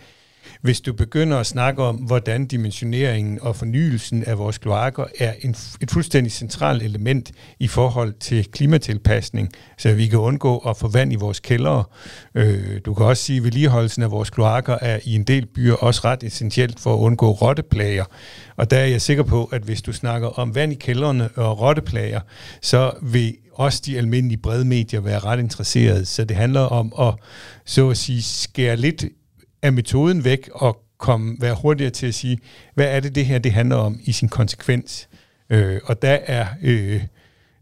[0.62, 5.56] Hvis du begynder at snakke om, hvordan dimensioneringen og fornyelsen af vores kloakker er en,
[5.82, 11.14] et fuldstændig centralt element i forhold til klimatilpasning, så vi kan undgå at få vand
[11.14, 11.84] i vores kældre.
[12.36, 15.74] Øh, du kan også sige, at vedligeholdelsen af vores kloakker er i en del byer
[15.74, 18.06] også ret essentielt for at undgå rotteplager.
[18.56, 21.62] Og der er jeg sikker på, at hvis du snakker om vand i kældrene og
[21.62, 22.22] rotteplager,
[22.62, 26.06] så vil også de almindelige brede medier være ret interesserede.
[26.06, 27.14] Så det handler om at
[27.66, 29.06] så at sige skære lidt
[29.62, 32.38] er metoden væk og komme, være hurtigere til at sige,
[32.76, 35.10] hvad er det, det her det handler om i sin konsekvens.
[35.50, 37.02] Øh, og der er, øh,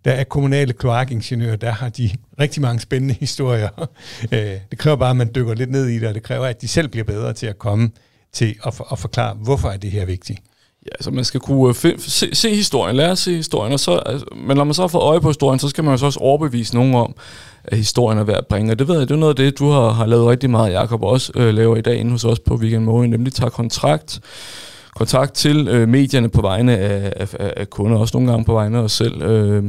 [0.05, 3.89] der er kommunale kloakingeniører, der har de rigtig mange spændende historier.
[4.31, 4.39] øh,
[4.71, 6.67] det kræver bare, at man dykker lidt ned i det, og det kræver, at de
[6.67, 7.91] selv bliver bedre til at komme
[8.34, 10.39] til at, for, at forklare, hvorfor er det her vigtigt.
[10.86, 13.91] Ja, så man skal kunne øh, se, se historien, lære at se historien, og så,
[14.05, 16.05] altså, men når man så har fået øje på historien, så skal man jo så
[16.05, 17.15] også overbevise nogen om,
[17.67, 18.71] at historien er værd at bringe.
[18.71, 20.73] Og det ved jeg, det er noget af det, du har, har lavet rigtig meget,
[20.73, 24.19] Jacob også øh, laver i dag inde hos os på Weekend Morgen, nemlig tager kontrakt,
[24.95, 28.78] kontakt til øh, medierne på vegne af, af, af kunder, også nogle gange på vegne
[28.78, 29.21] af os selv.
[29.21, 29.63] Øh,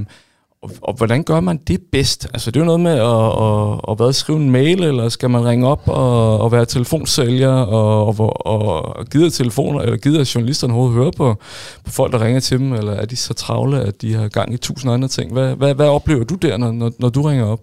[0.62, 2.28] og, og hvordan gør man det bedst?
[2.34, 5.30] Altså det er jo noget med at, at, at, at skrive en mail, eller skal
[5.30, 10.32] man ringe op og, og være telefonsælger og, og, og, og gider telefoner, eller gider
[10.34, 11.34] journalisterne overhovedet høre på,
[11.84, 14.54] på folk, der ringer til dem, eller er de så travle, at de har gang
[14.54, 15.32] i tusind andre ting?
[15.32, 17.60] Hvad, hvad, hvad oplever du der, når, når, når du ringer op?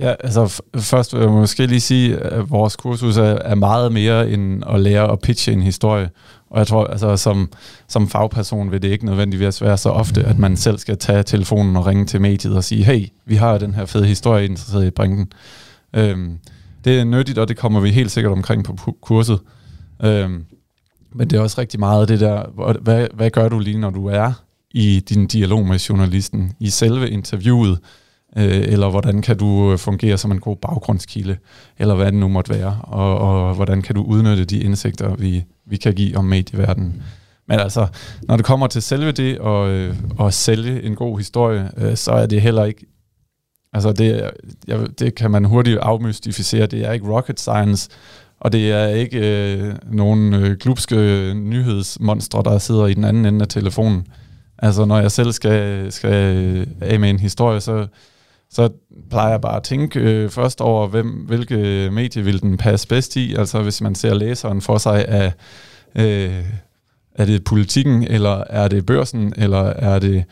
[0.00, 4.30] Ja, altså først vil jeg måske lige sige, at vores kursus er, er meget mere
[4.30, 6.10] end at lære at pitche en historie.
[6.50, 7.52] Og jeg tror, altså som,
[7.88, 11.76] som fagperson vil det ikke nødvendigvis være så ofte, at man selv skal tage telefonen
[11.76, 14.86] og ringe til mediet og sige, hey, vi har den her fede historie, interesseret i
[14.86, 15.32] at bringe den.
[15.92, 16.38] Øhm,
[16.84, 19.38] det er nyttigt, og det kommer vi helt sikkert omkring på kurset.
[20.02, 20.44] Øhm,
[21.14, 22.44] men det er også rigtig meget det der,
[22.80, 24.32] hvad, hvad gør du lige, når du er
[24.70, 27.78] i din dialog med journalisten, i selve interviewet,
[28.36, 31.36] øh, eller hvordan kan du øh, fungere som en god baggrundskilde,
[31.78, 35.44] eller hvad det nu måtte være, og, og hvordan kan du udnytte de indsigter, vi,
[35.66, 37.02] vi kan give om medieverdenen.
[37.48, 37.86] Men altså,
[38.22, 41.96] når det kommer til selve det og, og øh, at sælge en god historie, øh,
[41.96, 42.86] så er det heller ikke,
[43.72, 44.30] altså det,
[44.66, 47.90] jeg, det kan man hurtigt afmystificere, det er ikke rocket science,
[48.40, 50.96] og det er ikke øh, nogen øh, glupske
[51.34, 54.06] nyhedsmonstre, der sidder i den anden ende af telefonen.
[54.58, 57.86] Altså, når jeg selv skal, skal af med en historie, så
[58.50, 58.68] så
[59.10, 63.16] plejer jeg bare at tænke øh, først over, hvem, hvilke medie vil den passe bedst
[63.16, 63.34] i.
[63.34, 65.32] Altså hvis man ser læseren for sig af,
[65.94, 66.44] øh,
[67.14, 70.24] er det politikken, eller er det børsen, eller er det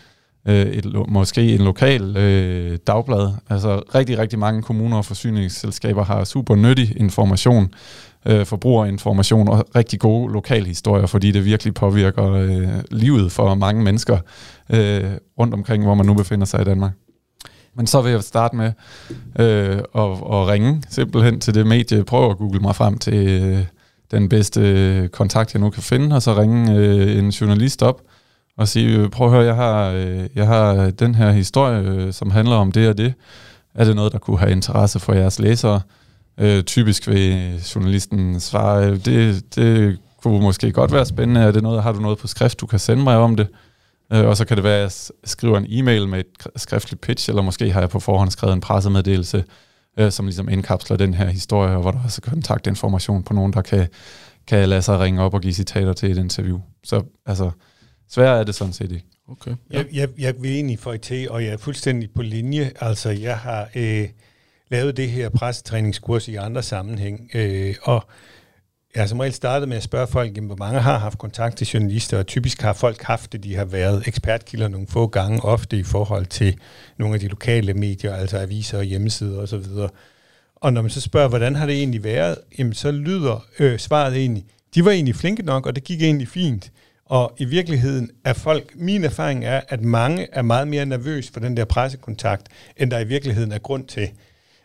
[0.48, 3.30] øh, et, måske en lokal øh, dagblad.
[3.50, 7.68] Altså rigtig, rigtig mange kommuner og forsyningsselskaber har super nyttig information,
[8.26, 14.18] øh, forbrugerinformation og rigtig gode lokalhistorier, fordi det virkelig påvirker øh, livet for mange mennesker
[14.70, 15.04] øh,
[15.38, 16.92] rundt omkring, hvor man nu befinder sig i Danmark.
[17.74, 18.72] Men så vil jeg starte med
[19.38, 23.64] øh, at, at ringe simpelthen til det medie, prøve at google mig frem til øh,
[24.10, 28.02] den bedste kontakt, jeg nu kan finde, og så ringe øh, en journalist op
[28.56, 32.12] og sige, øh, prøv at høre, jeg har, øh, jeg har den her historie, øh,
[32.12, 33.14] som handler om det og det.
[33.74, 35.80] Er det noget, der kunne have interesse for jeres læsere?
[36.38, 41.40] Øh, typisk vil journalisten svare, øh, det, det kunne måske godt være spændende.
[41.40, 43.46] Er det noget, har du noget på skrift, du kan sende mig om det?
[43.50, 43.67] Øh,
[44.10, 47.42] og så kan det være, at jeg skriver en e-mail med et skriftligt pitch, eller
[47.42, 49.44] måske har jeg på forhånd skrevet en pressemeddelelse,
[49.98, 53.52] øh, som ligesom indkapsler den her historie, og hvor der også er kontaktinformation på nogen,
[53.52, 53.88] der kan,
[54.46, 56.60] kan lade sig ringe op og give citater til et interview.
[56.84, 57.50] Så altså,
[58.10, 59.06] sværere er det sådan set ikke.
[59.28, 59.50] Okay.
[59.50, 59.76] Ja.
[59.76, 62.72] Jeg, jeg, jeg vil egentlig få til, og jeg er fuldstændig på linje.
[62.80, 64.08] Altså, jeg har øh,
[64.70, 68.08] lavet det her pressetræningskurs i andre sammenhæng, øh, og
[68.94, 71.56] jeg har som regel startet med at spørge folk, jamen, hvor mange har haft kontakt
[71.56, 75.44] til journalister, og typisk har folk haft det, de har været ekspertkilder nogle få gange,
[75.44, 76.58] ofte i forhold til
[76.98, 79.54] nogle af de lokale medier, altså aviser og hjemmesider osv.
[79.56, 79.90] Og,
[80.56, 84.16] og når man så spørger, hvordan har det egentlig været, jamen så lyder øh, svaret
[84.16, 86.72] egentlig, de var egentlig flinke nok, og det gik egentlig fint.
[87.04, 91.40] Og i virkeligheden er folk, min erfaring er, at mange er meget mere nervøs for
[91.40, 94.10] den der pressekontakt, end der i virkeligheden er grund til.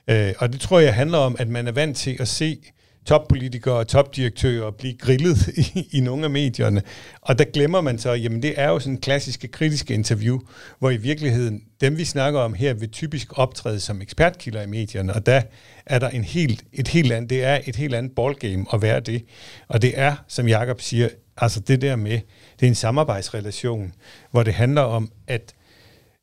[0.08, 2.58] Øh, og det tror jeg handler om, at man er vant til at se
[3.06, 6.82] toppolitikere og topdirektører blive grillet i, i nogle af medierne.
[7.22, 10.40] Og der glemmer man så, jamen det er jo sådan en klassiske kritiske interview,
[10.80, 15.14] hvor i virkeligheden dem, vi snakker om her, vil typisk optræde som ekspertkilder i medierne,
[15.14, 15.42] og der
[15.86, 19.00] er der en helt, et helt andet, det er et helt andet ballgame at være
[19.00, 19.26] det.
[19.68, 22.20] Og det er, som Jakob siger, altså det der med,
[22.60, 23.94] det er en samarbejdsrelation,
[24.32, 25.54] hvor det handler om, at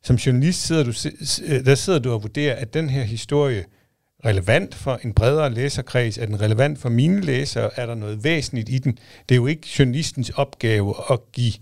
[0.03, 0.93] som journalist sidder du,
[1.45, 3.65] øh, der sidder du og vurderer, at den her historie
[4.25, 6.17] relevant for en bredere læserkreds?
[6.17, 7.69] Er den relevant for mine læsere?
[7.75, 8.91] Er der noget væsentligt i den?
[9.29, 11.53] Det er jo ikke journalistens opgave at give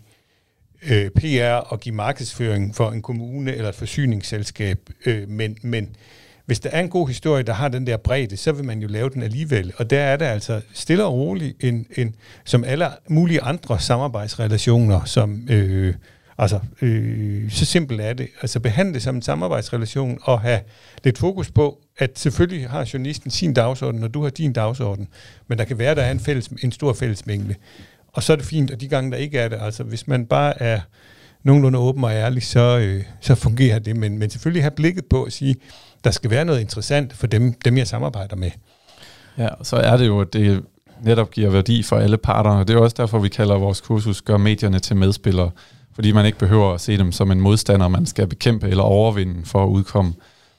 [0.89, 5.95] øh, PR og give markedsføring for en kommune eller et forsyningsselskab, øh, men, men
[6.45, 8.87] hvis der er en god historie, der har den der bredde, så vil man jo
[8.87, 9.73] lave den alligevel.
[9.77, 15.03] Og der er det altså stille og roligt, en, en, som alle mulige andre samarbejdsrelationer,
[15.05, 15.47] som...
[15.49, 15.93] Øh,
[16.39, 18.27] Altså, øh, så simpelt er det.
[18.41, 20.59] Altså behandle det som en samarbejdsrelation og have
[21.03, 25.07] lidt fokus på, at selvfølgelig har journalisten sin dagsorden, og du har din dagsorden,
[25.47, 27.55] men der kan være, der er en, fælles, en stor fællesmængde.
[28.13, 30.25] Og så er det fint, og de gange, der ikke er det, altså hvis man
[30.25, 30.79] bare er
[31.43, 33.95] nogenlunde åben og ærlig, så, øh, så fungerer det.
[33.95, 35.55] Men, men selvfølgelig have blikket på at sige,
[36.03, 38.51] der skal være noget interessant for dem, dem jeg samarbejder med.
[39.37, 40.63] Ja, så er det jo, at det
[41.01, 44.21] netop giver værdi for alle parter, og det er også derfor, vi kalder vores kursus,
[44.21, 45.51] gør medierne til medspillere
[45.95, 49.45] fordi man ikke behøver at se dem som en modstander, man skal bekæmpe eller overvinde
[49.45, 50.13] for at udkomme.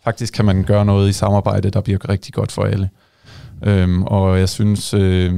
[0.05, 2.91] Faktisk kan man gøre noget i samarbejde, der bliver rigtig godt for alle.
[3.63, 5.35] Øhm, og jeg synes, øh,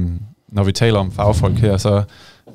[0.47, 2.03] når vi taler om fagfolk her, så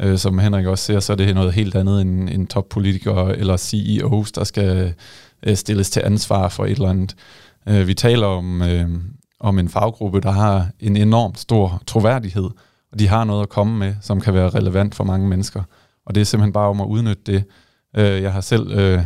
[0.01, 3.57] øh, som Henrik også ser, så er det noget helt andet end, end toppolitikere eller
[3.57, 4.95] CEOs, der skal
[5.43, 7.15] øh, stilles til ansvar for et eller andet.
[7.69, 8.89] Øh, vi taler om, øh,
[9.41, 12.51] om en faggruppe, der har en enormt stor troværdighed,
[12.93, 15.63] og de har noget at komme med, som kan være relevant for mange mennesker.
[16.09, 17.45] Og det er simpelthen bare om at udnytte det.
[17.97, 19.03] Øh, jeg har selv øh,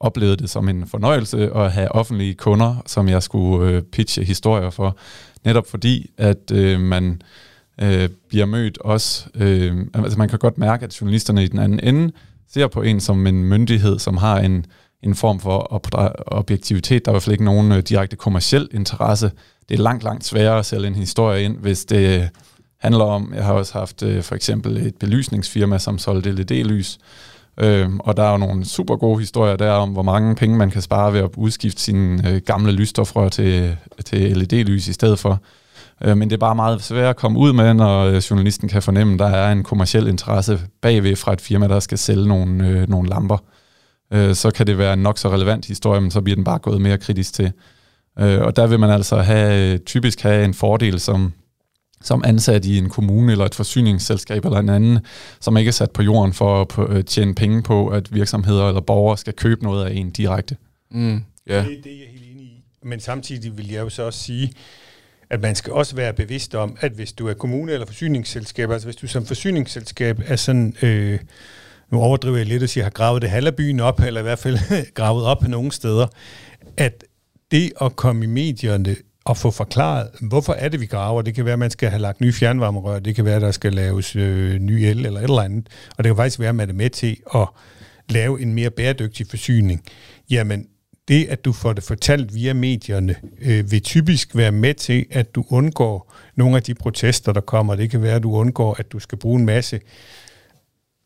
[0.00, 4.70] oplevet det som en fornøjelse at have offentlige kunder, som jeg skulle øh, pitche historier
[4.70, 4.96] for.
[5.44, 7.22] Netop fordi, at øh, man
[7.82, 9.28] øh, bliver mødt også...
[9.34, 12.12] Øh, altså man kan godt mærke, at journalisterne i den anden ende
[12.52, 14.66] ser på en som en myndighed, som har en,
[15.02, 15.82] en form for
[16.26, 17.04] objektivitet.
[17.04, 19.30] Der er i hvert fald ikke nogen øh, direkte kommersiel interesse.
[19.68, 22.30] Det er langt, langt sværere at sælge en historie ind, hvis det
[22.86, 26.98] handler om, jeg har også haft øh, for eksempel et belysningsfirma, som solgte LED-lys,
[27.60, 30.70] øh, og der er jo nogle super gode historier der om, hvor mange penge man
[30.70, 35.40] kan spare ved at udskifte sine øh, gamle lysstofrør til, til LED-lys i stedet for.
[36.04, 38.82] Øh, men det er bare meget svært at komme ud med, når øh, journalisten kan
[38.82, 42.68] fornemme, at der er en kommersiel interesse bagved fra et firma, der skal sælge nogle,
[42.68, 43.38] øh, nogle lamper.
[44.12, 46.58] Øh, så kan det være en nok så relevant historie, men så bliver den bare
[46.58, 47.52] gået mere kritisk til.
[48.18, 51.32] Øh, og der vil man altså have, øh, typisk have en fordel som
[52.02, 54.98] som ansat i en kommune eller et forsyningsselskab eller en anden,
[55.40, 58.80] som ikke er sat på jorden for at øh, tjene penge på, at virksomheder eller
[58.80, 60.56] borgere skal købe noget af en direkte.
[60.90, 61.66] Mm, yeah.
[61.68, 62.64] det, det er jeg helt enig i.
[62.82, 64.52] Men samtidig vil jeg jo så også sige,
[65.30, 68.86] at man skal også være bevidst om, at hvis du er kommune eller forsyningsselskab, altså
[68.86, 71.18] hvis du som forsyningsselskab er sådan, øh,
[71.90, 74.38] nu overdriver jeg lidt og siger, har gravet det halve byen op, eller i hvert
[74.38, 74.58] fald
[74.94, 76.06] gravet op nogle steder,
[76.76, 77.04] at
[77.50, 78.96] det at komme i medierne
[79.30, 81.22] at få forklaret, hvorfor er det, vi graver.
[81.22, 83.50] Det kan være, at man skal have lagt nye fjernvarmerør, det kan være, at der
[83.50, 86.54] skal laves øh, ny el eller et eller andet, og det kan faktisk være, at
[86.54, 87.48] man er med til at
[88.08, 89.82] lave en mere bæredygtig forsyning.
[90.30, 90.66] Jamen,
[91.08, 95.34] det, at du får det fortalt via medierne, øh, vil typisk være med til, at
[95.34, 97.74] du undgår nogle af de protester, der kommer.
[97.74, 99.80] Det kan være, at du undgår, at du skal bruge en masse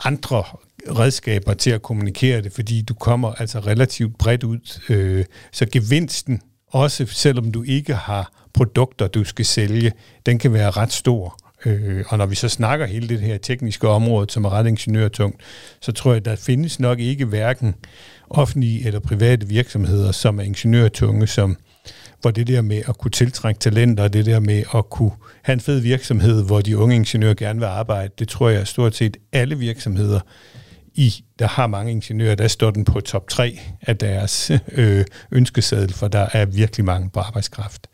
[0.05, 0.45] andre
[0.89, 4.81] redskaber til at kommunikere det, fordi du kommer altså relativt bredt ud.
[4.89, 6.41] Øh, så gevinsten
[6.71, 9.93] også selvom du ikke har produkter, du skal sælge,
[10.27, 11.39] den kan være ret stor.
[11.67, 15.41] Øh, og når vi så snakker hele det her tekniske område, som er ret ingeniørtungt,
[15.81, 17.75] så tror jeg, der findes nok ikke hverken
[18.31, 21.57] offentlige eller private virksomheder, som er ingeniørtunge, som
[22.21, 25.13] hvor det der med at kunne tiltrække talenter, og det der med at kunne
[25.43, 28.97] have en fed virksomhed, hvor de unge ingeniører gerne vil arbejde, det tror jeg stort
[28.97, 30.21] set alle virksomheder
[30.95, 35.93] i, der har mange ingeniører, der står den på top 3 af deres øh, ønskeseddel,
[35.93, 37.87] for der er virkelig mange på arbejdskraft.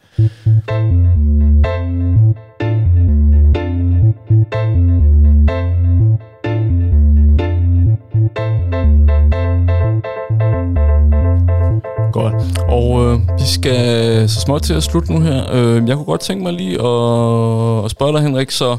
[12.12, 12.34] Godt.
[12.68, 15.53] Og øh, vi skal så småt til at slutte nu her.
[15.53, 18.76] Øh, jeg kunne godt tænke mig lige at, at spørge dig, Henrik, så,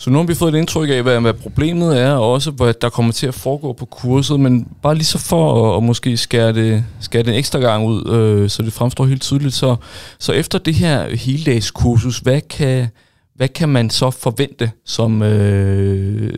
[0.00, 2.74] så nu har vi fået et indtryk af, hvad, hvad problemet er, og også hvad
[2.74, 6.16] der kommer til at foregå på kurset, men bare lige så for at, at måske
[6.16, 9.54] skære det, skære det en ekstra gang ud, øh, så det fremstår helt tydeligt.
[9.54, 9.76] Så,
[10.18, 12.88] så efter det her heldagskursus, hvad kan,
[13.34, 16.32] hvad kan man så forvente som, øh,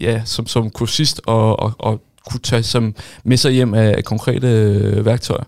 [0.00, 2.00] ja, som, som kursist og, og, og
[2.30, 5.44] kunne tage som med sig hjem af konkrete øh, værktøjer?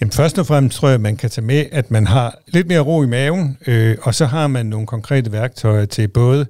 [0.00, 2.68] Jamen først og fremmest tror jeg, at man kan tage med, at man har lidt
[2.68, 6.46] mere ro i maven, øh, og så har man nogle konkrete værktøjer til både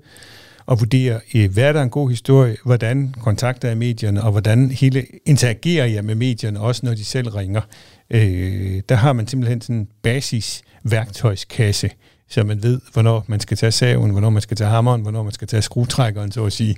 [0.71, 4.71] at vurdere, øh, hvad er der en god historie, hvordan kontakter jeg medierne, og hvordan
[4.71, 7.61] hele interagerer jeg med medierne, også når de selv ringer.
[8.11, 11.91] Øh, der har man simpelthen sådan en basis værktøjskasse,
[12.29, 15.33] så man ved, hvornår man skal tage saven, hvornår man skal tage hammeren, hvornår man
[15.33, 16.77] skal tage skruetrækkeren, så at sige.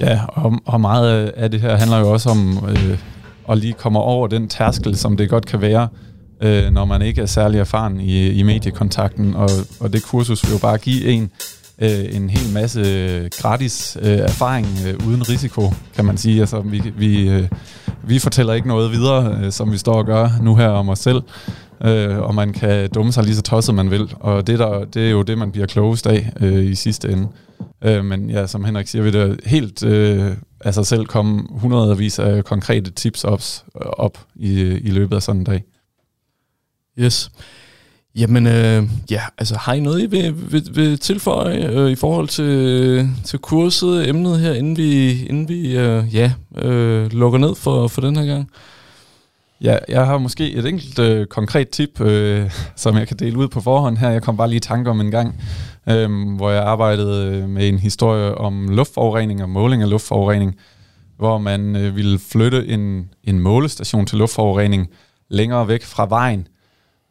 [0.00, 2.98] Ja, og, og meget af det her handler jo også om øh,
[3.50, 5.88] og lige kommer over den tærskel, som det godt kan være,
[6.40, 9.34] øh, når man ikke er særlig erfaren i, i mediekontakten.
[9.34, 11.30] Og, og det kursus vil jo bare give en
[11.78, 16.40] øh, en hel masse gratis øh, erfaring øh, uden risiko, kan man sige.
[16.40, 17.48] Altså, vi, vi, øh,
[18.10, 20.98] vi fortæller ikke noget videre, øh, som vi står og gør nu her om os
[20.98, 21.22] selv,
[21.84, 24.14] øh, og man kan dumme sig lige så tosset, man vil.
[24.20, 27.28] Og det, der, det er jo det, man bliver klogest af øh, i sidste ende.
[27.84, 30.30] Øh, men ja, som Henrik siger, vil det helt øh,
[30.60, 35.22] af sig selv komme hundredvis af konkrete tips ops, øh, op i, i løbet af
[35.22, 35.64] sådan en dag.
[36.98, 37.30] Yes.
[38.16, 42.28] Jamen, øh, ja, altså har I noget, I vil, vil, vil tilføje øh, i forhold
[42.28, 47.88] til, til kurset, emnet her, inden vi, inden vi øh, ja, øh, lukker ned for,
[47.88, 48.50] for den her gang?
[49.60, 53.48] Ja, jeg har måske et enkelt øh, konkret tip, øh, som jeg kan dele ud
[53.48, 54.10] på forhånd her.
[54.10, 55.40] Jeg kom bare lige i tanke om en gang,
[55.88, 60.56] øh, hvor jeg arbejdede øh, med en historie om luftforurening og måling af luftforurening,
[61.16, 64.88] hvor man øh, ville flytte en, en målestation til luftforurening
[65.28, 66.46] længere væk fra vejen.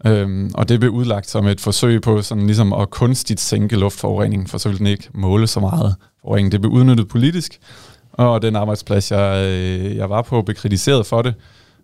[0.06, 4.48] Øhm, og det blev udlagt som et forsøg på sådan ligesom at kunstigt sænke luftforureningen,
[4.48, 6.52] for så ville den ikke måle så meget forurening.
[6.52, 7.60] Det blev udnyttet politisk,
[8.12, 11.34] og den arbejdsplads, jeg, øh, jeg var på, blev kritiseret for det.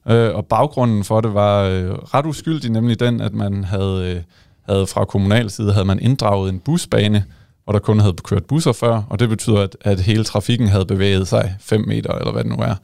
[0.09, 4.21] Øh, og baggrunden for det var øh, ret uskyldig, nemlig den, at man havde, øh,
[4.69, 7.23] havde fra kommunal side havde man inddraget en busbane,
[7.63, 10.85] hvor der kun havde kørt busser før, og det betyder, at, at hele trafikken havde
[10.85, 12.75] bevæget sig 5 meter, eller hvad det nu er,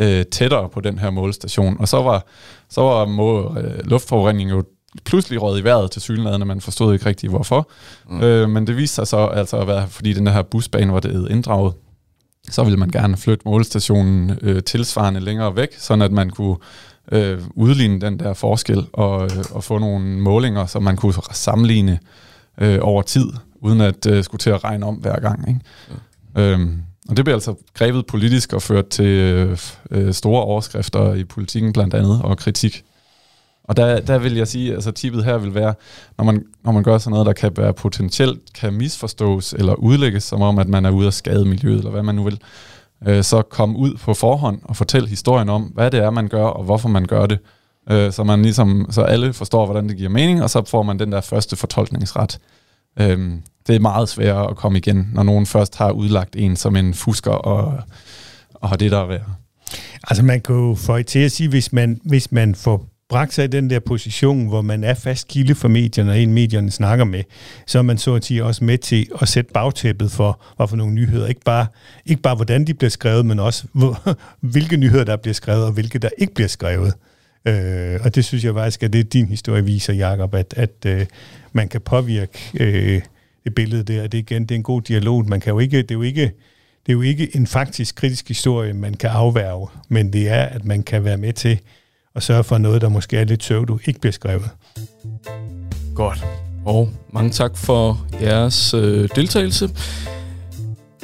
[0.00, 1.76] øh, tættere på den her målstation.
[1.80, 2.24] Og så var,
[2.70, 4.64] så var må, øh, luftforureningen jo
[5.04, 7.68] pludselig røget i vejret til synligheden, man forstod ikke rigtig hvorfor.
[8.10, 8.22] Mm.
[8.22, 11.30] Øh, men det viste sig så altså at være, fordi den her busbane var det
[11.30, 11.74] inddraget,
[12.50, 16.56] så ville man gerne flytte målestationen øh, tilsvarende længere væk, sådan at man kunne
[17.12, 21.98] øh, udligne den der forskel og, øh, og få nogle målinger, som man kunne sammenligne
[22.60, 23.26] øh, over tid,
[23.60, 25.48] uden at øh, skulle til at regne om hver gang.
[25.48, 25.60] Ikke?
[26.36, 26.40] Ja.
[26.42, 29.58] Øhm, og det blev altså grebet politisk og ført til øh,
[29.90, 32.84] øh, store overskrifter i politikken blandt andet, og kritik.
[33.68, 35.74] Og der, der vil jeg sige, altså tippet her vil være,
[36.18, 40.24] når man, når man gør sådan noget, der kan være potentielt kan misforstås eller udlægges,
[40.24, 42.40] som om, at man er ude at skade miljøet, eller hvad man nu vil,
[43.06, 46.44] øh, så kom ud på forhånd og fortæl historien om, hvad det er, man gør,
[46.44, 47.38] og hvorfor man gør det,
[47.90, 50.98] øh, så man ligesom, så alle forstår, hvordan det giver mening, og så får man
[50.98, 52.38] den der første fortolkningsret.
[53.00, 53.30] Øh,
[53.66, 56.94] det er meget sværere at komme igen, når nogen først har udlagt en som en
[56.94, 57.80] fusker og,
[58.54, 59.24] og har det der at være.
[60.08, 63.44] Altså man kan jo få til at sige, hvis man, hvis man får bragt sig
[63.44, 67.04] i den der position, hvor man er fast kilde for medierne, og en medierne snakker
[67.04, 67.22] med,
[67.66, 70.76] så er man så at sige også med til at sætte bagtæppet for, hvad for
[70.76, 71.26] nogle nyheder.
[71.26, 71.66] Ikke bare,
[72.06, 74.18] ikke bare hvordan de bliver skrevet, men også hvor,
[74.52, 76.94] hvilke nyheder, der bliver skrevet, og hvilke, der ikke bliver skrevet.
[77.48, 81.06] Øh, og det synes jeg faktisk, at det din historie viser, Jacob, at, at øh,
[81.52, 83.02] man kan påvirke øh,
[83.44, 84.06] det billede der.
[84.06, 85.28] Det, igen, det er en god dialog.
[85.28, 86.22] Man kan jo ikke, det er jo ikke,
[86.86, 90.64] det er jo ikke en faktisk kritisk historie, man kan afværge, men det er, at
[90.64, 91.60] man kan være med til
[92.16, 94.50] og sørge for noget, der måske er lidt søvdu, ikke bliver skrevet.
[95.94, 96.24] Godt.
[96.64, 99.70] Og mange tak for jeres øh, deltagelse.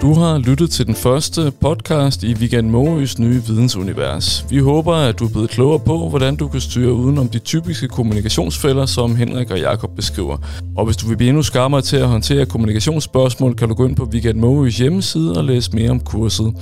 [0.03, 4.47] Du har lyttet til den første podcast i Vegan Måøs nye vidensunivers.
[4.51, 7.89] Vi håber, at du er blevet klogere på, hvordan du kan styre udenom de typiske
[7.89, 10.37] kommunikationsfælder, som Henrik og Jakob beskriver.
[10.77, 13.97] Og hvis du vil blive endnu skarpere til at håndtere kommunikationsspørgsmål, kan du gå ind
[13.97, 16.55] på Vegan Måøs hjemmeside og læse mere om kurset.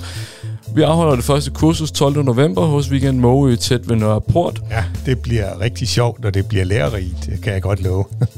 [0.75, 2.23] Vi afholder det første kursus 12.
[2.23, 4.61] november hos Weekend Måø tæt ved Nørreport.
[4.69, 8.05] Ja, det bliver rigtig sjovt, og det bliver lærerigt, det kan jeg godt love.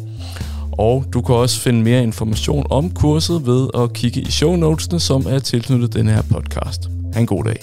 [0.78, 5.00] Og du kan også finde mere information om kurset ved at kigge i show notesene,
[5.00, 6.90] som er tilknyttet den her podcast.
[7.14, 7.60] Ha' en god dag.